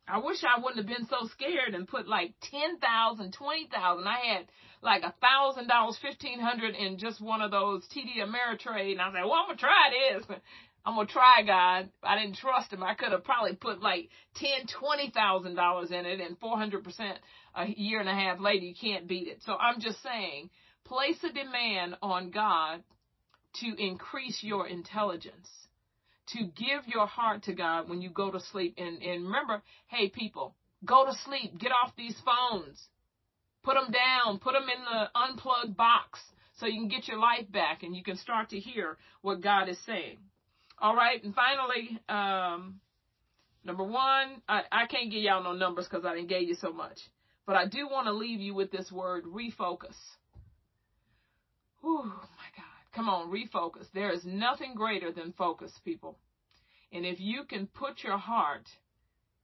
[0.07, 4.07] I wish I wouldn't have been so scared and put like ten thousand, twenty thousand.
[4.07, 4.45] I had
[4.83, 9.11] like a thousand dollars, fifteen hundred in just one of those TD Ameritrade, and I
[9.11, 10.25] said, "Well, I'm gonna try this.
[10.85, 12.83] I'm gonna try God." I didn't trust him.
[12.83, 16.83] I could have probably put like ten, twenty thousand dollars in it, and four hundred
[16.83, 17.19] percent
[17.55, 19.41] a year and a half later, you can't beat it.
[19.45, 20.49] So I'm just saying,
[20.83, 22.83] place a demand on God
[23.61, 25.49] to increase your intelligence
[26.27, 28.75] to give your heart to God when you go to sleep.
[28.77, 31.57] And, and remember, hey, people, go to sleep.
[31.59, 32.81] Get off these phones.
[33.63, 34.39] Put them down.
[34.39, 36.19] Put them in the unplugged box
[36.57, 39.69] so you can get your life back and you can start to hear what God
[39.69, 40.17] is saying.
[40.79, 41.23] All right.
[41.23, 42.79] And finally, um,
[43.63, 46.71] number one, I, I can't give y'all no numbers because I didn't give you so
[46.71, 46.99] much.
[47.45, 49.95] But I do want to leave you with this word refocus.
[51.81, 52.65] Whew, my God.
[52.93, 53.85] Come on, refocus.
[53.93, 56.17] There is nothing greater than focus, people.
[56.91, 58.67] And if you can put your heart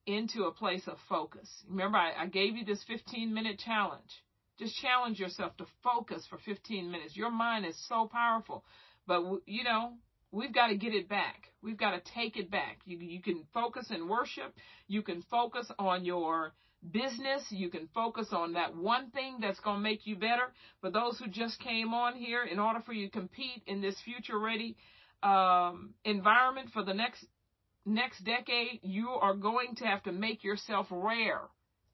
[0.07, 4.23] into a place of focus, remember I, I gave you this 15 minute challenge.
[4.57, 7.15] Just challenge yourself to focus for 15 minutes.
[7.15, 8.63] Your mind is so powerful.
[9.07, 9.93] But, you know,
[10.31, 11.51] we've got to get it back.
[11.61, 12.79] We've got to take it back.
[12.85, 14.53] You, you can focus in worship.
[14.87, 16.53] You can focus on your
[16.91, 17.43] business.
[17.49, 20.53] You can focus on that one thing that's going to make you better.
[20.79, 23.95] For those who just came on here, in order for you to compete in this
[24.03, 24.75] future ready
[25.21, 27.25] um, environment for the next
[27.85, 31.41] next decade, you are going to have to make yourself rare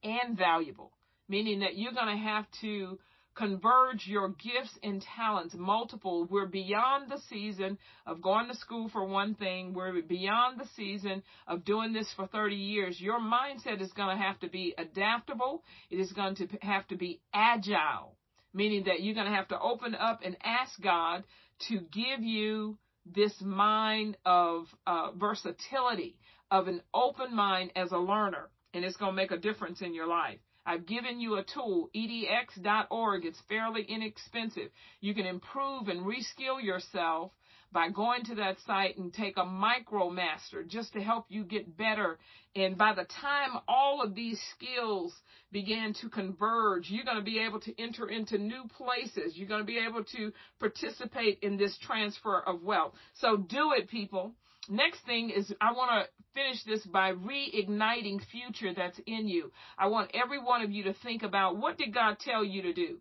[0.03, 0.91] and valuable,
[1.30, 2.99] meaning that you're going to have to
[3.38, 5.55] converge your gifts and talents.
[5.57, 9.73] Multiple we're beyond the season of going to school for one thing.
[9.73, 12.99] We're beyond the season of doing this for 30 years.
[12.99, 15.64] Your mindset is going to have to be adaptable.
[15.89, 18.18] It is going to have to be agile
[18.53, 21.23] meaning that you're going to have to open up and ask god
[21.69, 26.18] to give you this mind of uh, versatility
[26.51, 29.93] of an open mind as a learner and it's going to make a difference in
[29.93, 33.26] your life I've given you a tool, edx.org.
[33.26, 34.69] It's fairly inexpensive.
[34.99, 37.31] You can improve and reskill yourself
[37.72, 42.19] by going to that site and take a micromaster just to help you get better.
[42.53, 45.14] And by the time all of these skills
[45.53, 49.38] began to converge, you're going to be able to enter into new places.
[49.38, 52.94] You're going to be able to participate in this transfer of wealth.
[53.15, 54.34] So do it, people
[54.69, 59.52] next thing is I want to finish this by reigniting future that's in you.
[59.77, 62.73] I want every one of you to think about what did God tell you to
[62.73, 62.98] do?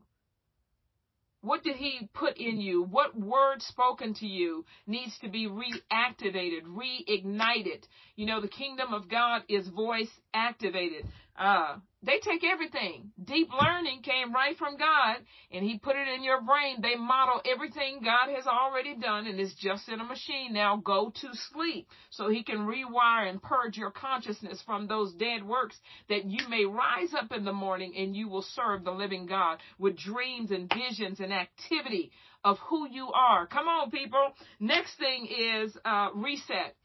[1.42, 2.82] What did he put in you?
[2.82, 7.84] What word spoken to you needs to be reactivated, reignited?
[8.16, 11.06] You know, the kingdom of God is voice activated.
[11.38, 13.10] Uh, they take everything.
[13.22, 15.16] Deep learning came right from God
[15.50, 16.80] and he put it in your brain.
[16.80, 20.76] They model everything God has already done and it's just in a machine now.
[20.76, 25.76] Go to sleep so he can rewire and purge your consciousness from those dead works
[26.08, 29.58] that you may rise up in the morning and you will serve the living God
[29.78, 32.12] with dreams and visions and activity
[32.44, 33.46] of who you are.
[33.46, 34.32] Come on, people.
[34.60, 36.76] Next thing is uh, reset.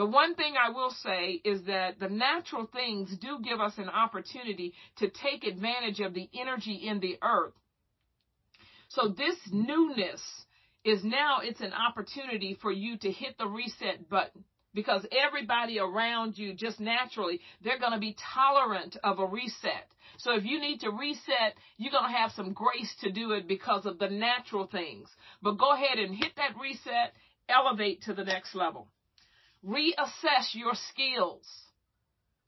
[0.00, 3.90] The one thing I will say is that the natural things do give us an
[3.90, 7.52] opportunity to take advantage of the energy in the earth.
[8.88, 10.22] So this newness
[10.84, 16.38] is now it's an opportunity for you to hit the reset button because everybody around
[16.38, 19.86] you just naturally they're going to be tolerant of a reset.
[20.16, 23.46] So if you need to reset, you're going to have some grace to do it
[23.46, 25.10] because of the natural things.
[25.42, 27.12] But go ahead and hit that reset,
[27.50, 28.88] elevate to the next level.
[29.66, 31.46] Reassess your skills.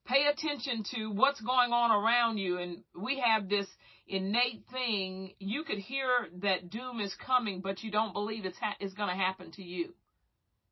[0.06, 2.58] Pay attention to what's going on around you.
[2.58, 3.66] And we have this
[4.06, 5.34] innate thing.
[5.38, 9.10] You could hear that doom is coming, but you don't believe it's, ha- it's going
[9.10, 9.94] to happen to you.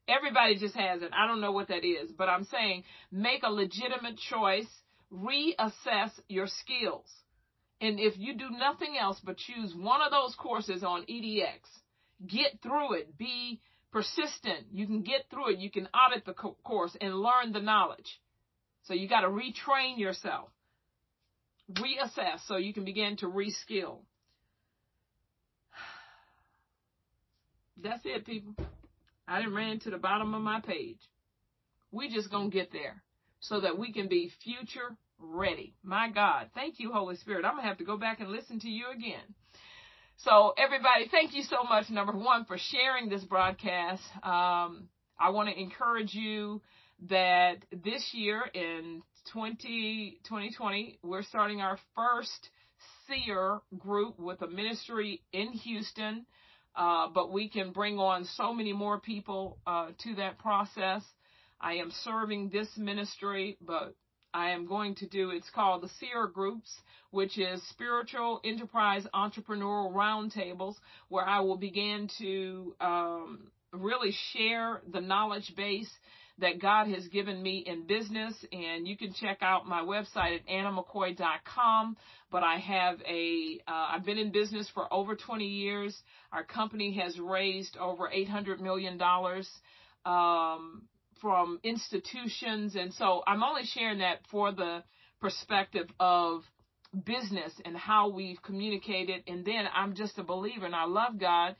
[0.08, 1.12] Everybody just has it.
[1.16, 4.66] I don't know what that is, but I'm saying make a legitimate choice.
[5.12, 7.06] Reassess your skills.
[7.80, 11.60] And if you do nothing else but choose one of those courses on EDX,
[12.26, 13.16] get through it.
[13.16, 13.60] Be
[13.92, 14.66] persistent.
[14.72, 15.58] You can get through it.
[15.58, 18.20] You can audit the course and learn the knowledge.
[18.84, 20.48] So you got to retrain yourself,
[21.70, 23.98] reassess so you can begin to reskill.
[27.82, 28.54] That's it, people.
[29.28, 30.98] I didn't ran to the bottom of my page.
[31.92, 33.02] We just gonna get there
[33.40, 35.74] so that we can be future ready.
[35.82, 37.44] My God, thank you, Holy Spirit.
[37.44, 39.34] I'm gonna have to go back and listen to you again.
[40.24, 44.02] So everybody, thank you so much, number one, for sharing this broadcast.
[44.22, 46.60] Um, I want to encourage you
[47.09, 49.01] that this year in
[49.32, 52.51] 20, 2020, we're starting our first
[53.09, 56.26] seer group with a ministry in Houston.
[56.76, 61.02] Uh, but we can bring on so many more people uh, to that process.
[61.62, 63.94] I am serving this ministry, but
[64.32, 66.70] I am going to do, it's called the SEER Groups,
[67.11, 70.74] which is Spiritual Enterprise Entrepreneurial Roundtables,
[71.09, 75.90] where I will begin to um, really share the knowledge base
[76.39, 78.35] that God has given me in business.
[78.52, 81.97] And you can check out my website at annamccoy.com.
[82.31, 85.97] But I have a, have uh, been in business for over 20 years.
[86.32, 88.98] Our company has raised over $800 million.
[90.07, 90.82] Um,
[91.20, 92.76] from institutions.
[92.76, 94.82] And so I'm only sharing that for the
[95.20, 96.42] perspective of
[97.05, 99.22] business and how we've communicated.
[99.26, 101.56] And then I'm just a believer and I love God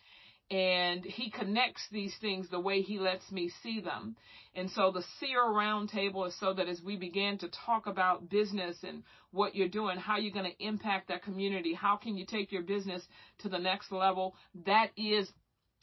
[0.51, 4.16] and he connects these things the way he lets me see them.
[4.55, 8.77] And so the seer roundtable is so that as we begin to talk about business
[8.82, 12.51] and what you're doing, how you're going to impact that community, how can you take
[12.51, 13.03] your business
[13.39, 14.35] to the next level,
[14.66, 15.31] that is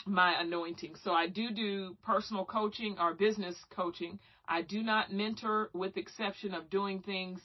[0.05, 0.95] my anointing.
[1.03, 4.19] So I do do personal coaching or business coaching.
[4.47, 7.41] I do not mentor with exception of doing things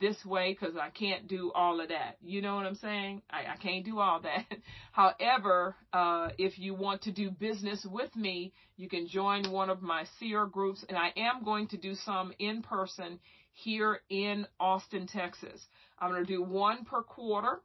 [0.00, 2.16] this way because I can't do all of that.
[2.22, 3.22] You know what I'm saying?
[3.30, 4.44] I, I can't do all that.
[4.92, 9.82] However, uh, if you want to do business with me, you can join one of
[9.82, 13.18] my seer groups, and I am going to do some in person
[13.52, 15.64] here in Austin, Texas.
[15.98, 17.60] I'm going to do one per quarter.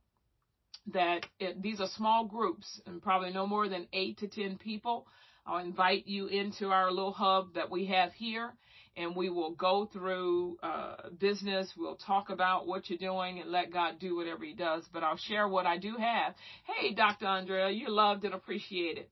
[0.94, 5.08] That it, these are small groups and probably no more than eight to ten people.
[5.46, 8.54] I'll invite you into our little hub that we have here
[9.00, 11.72] and we will go through uh, business.
[11.78, 14.84] We'll talk about what you're doing and let God do whatever He does.
[14.92, 16.34] But I'll share what I do have.
[16.66, 17.26] Hey, Dr.
[17.26, 19.06] Andrea, you're loved and appreciated.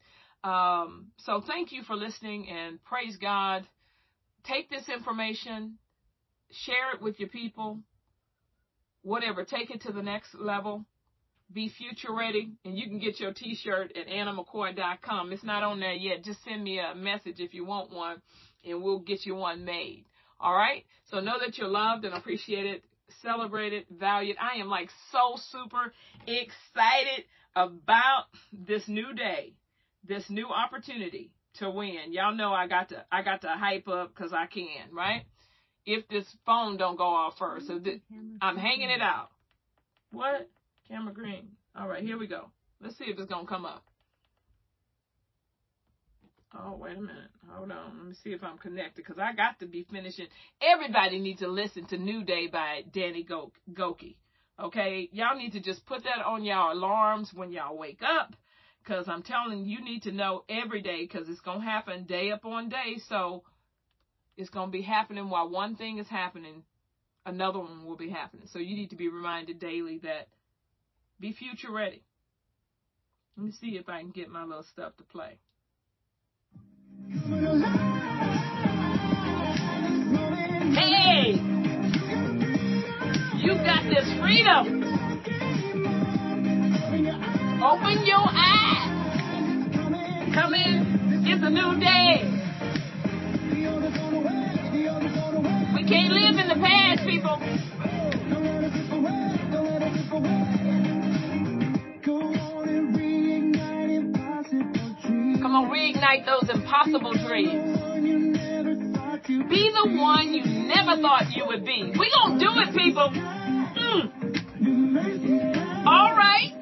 [0.43, 3.65] Um, so thank you for listening and praise God.
[4.43, 5.77] Take this information,
[6.51, 7.79] share it with your people,
[9.01, 9.43] whatever.
[9.43, 10.85] Take it to the next level.
[11.53, 15.31] Be future ready, and you can get your T-shirt at annamccoy.com.
[15.31, 16.23] It's not on there yet.
[16.23, 18.21] Just send me a message if you want one
[18.65, 20.05] and we'll get you one made.
[20.39, 20.83] All right?
[21.09, 22.81] So know that you're loved and appreciated,
[23.21, 24.37] celebrated, valued.
[24.39, 25.93] I am like so super
[26.27, 27.25] excited
[27.55, 29.53] about this new day,
[30.07, 32.11] this new opportunity to win.
[32.11, 35.23] Y'all know I got to I got to hype up cuz I can, right?
[35.85, 37.67] If this phone don't go off first.
[37.67, 38.01] So th-
[38.41, 39.29] I'm hanging it out.
[40.11, 40.49] What?
[40.89, 41.49] Camera green.
[41.75, 42.49] All right, here we go.
[42.81, 43.83] Let's see if it's going to come up.
[46.57, 47.29] Oh, wait a minute.
[47.49, 47.97] Hold on.
[47.97, 50.27] Let me see if I'm connected because I got to be finishing.
[50.61, 54.15] Everybody needs to listen to New Day by Danny Go- Gokey.
[54.59, 55.09] Okay?
[55.11, 58.33] Y'all need to just put that on y'all alarms when y'all wake up
[58.83, 62.05] because I'm telling you, you need to know every day because it's going to happen
[62.05, 62.99] day upon day.
[63.09, 63.43] So
[64.37, 66.63] it's going to be happening while one thing is happening,
[67.25, 68.47] another one will be happening.
[68.51, 70.29] So you need to be reminded daily that
[71.19, 72.03] be future ready.
[73.35, 75.37] Let me see if I can get my little stuff to play.
[80.73, 81.33] Hey!
[83.37, 84.83] You got this freedom.
[87.63, 88.97] Open your eyes.
[90.33, 91.23] Come in.
[91.25, 92.37] It's a new day.
[95.75, 97.37] We can't live in the past, people.
[105.57, 107.79] On, reignite those impossible dreams.
[109.27, 111.93] Be the one you never thought you would be.
[111.97, 113.09] We gonna do it, people.
[113.09, 114.11] Mm.
[115.87, 116.53] All right.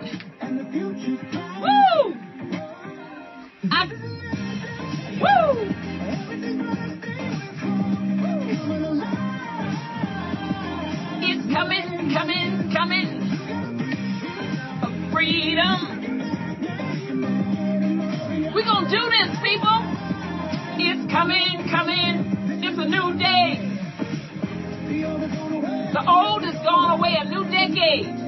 [1.62, 2.16] Woo!
[3.70, 3.86] I,
[5.20, 5.76] woo!
[11.22, 12.45] It's coming, coming.
[25.96, 28.25] The old is gone away, a new decade.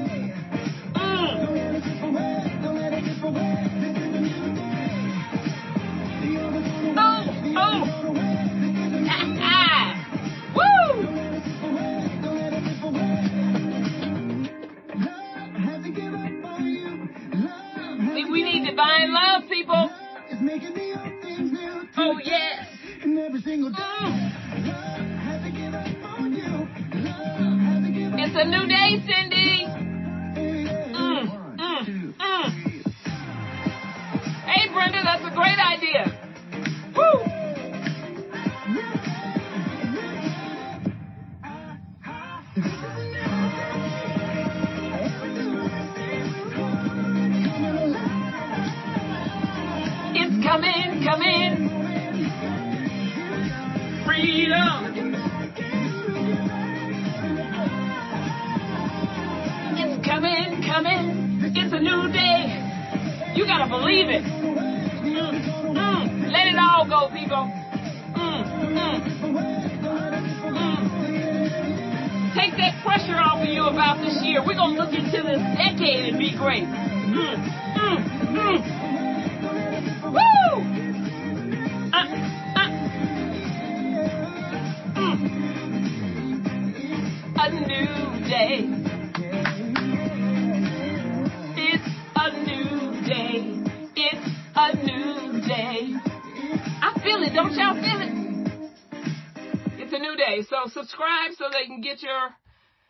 [101.98, 102.30] Get your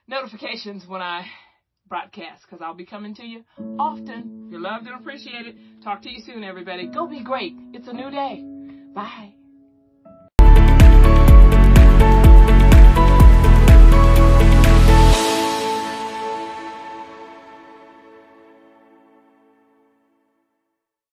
[0.07, 1.27] notifications when I
[1.89, 3.45] broadcast because I'll be coming to you
[3.79, 4.49] often.
[4.51, 5.57] You're loved and appreciated.
[5.83, 6.89] Talk to you soon, everybody.
[6.89, 7.55] Go be great.
[7.73, 8.45] It's a new day.
[8.95, 9.38] Bye.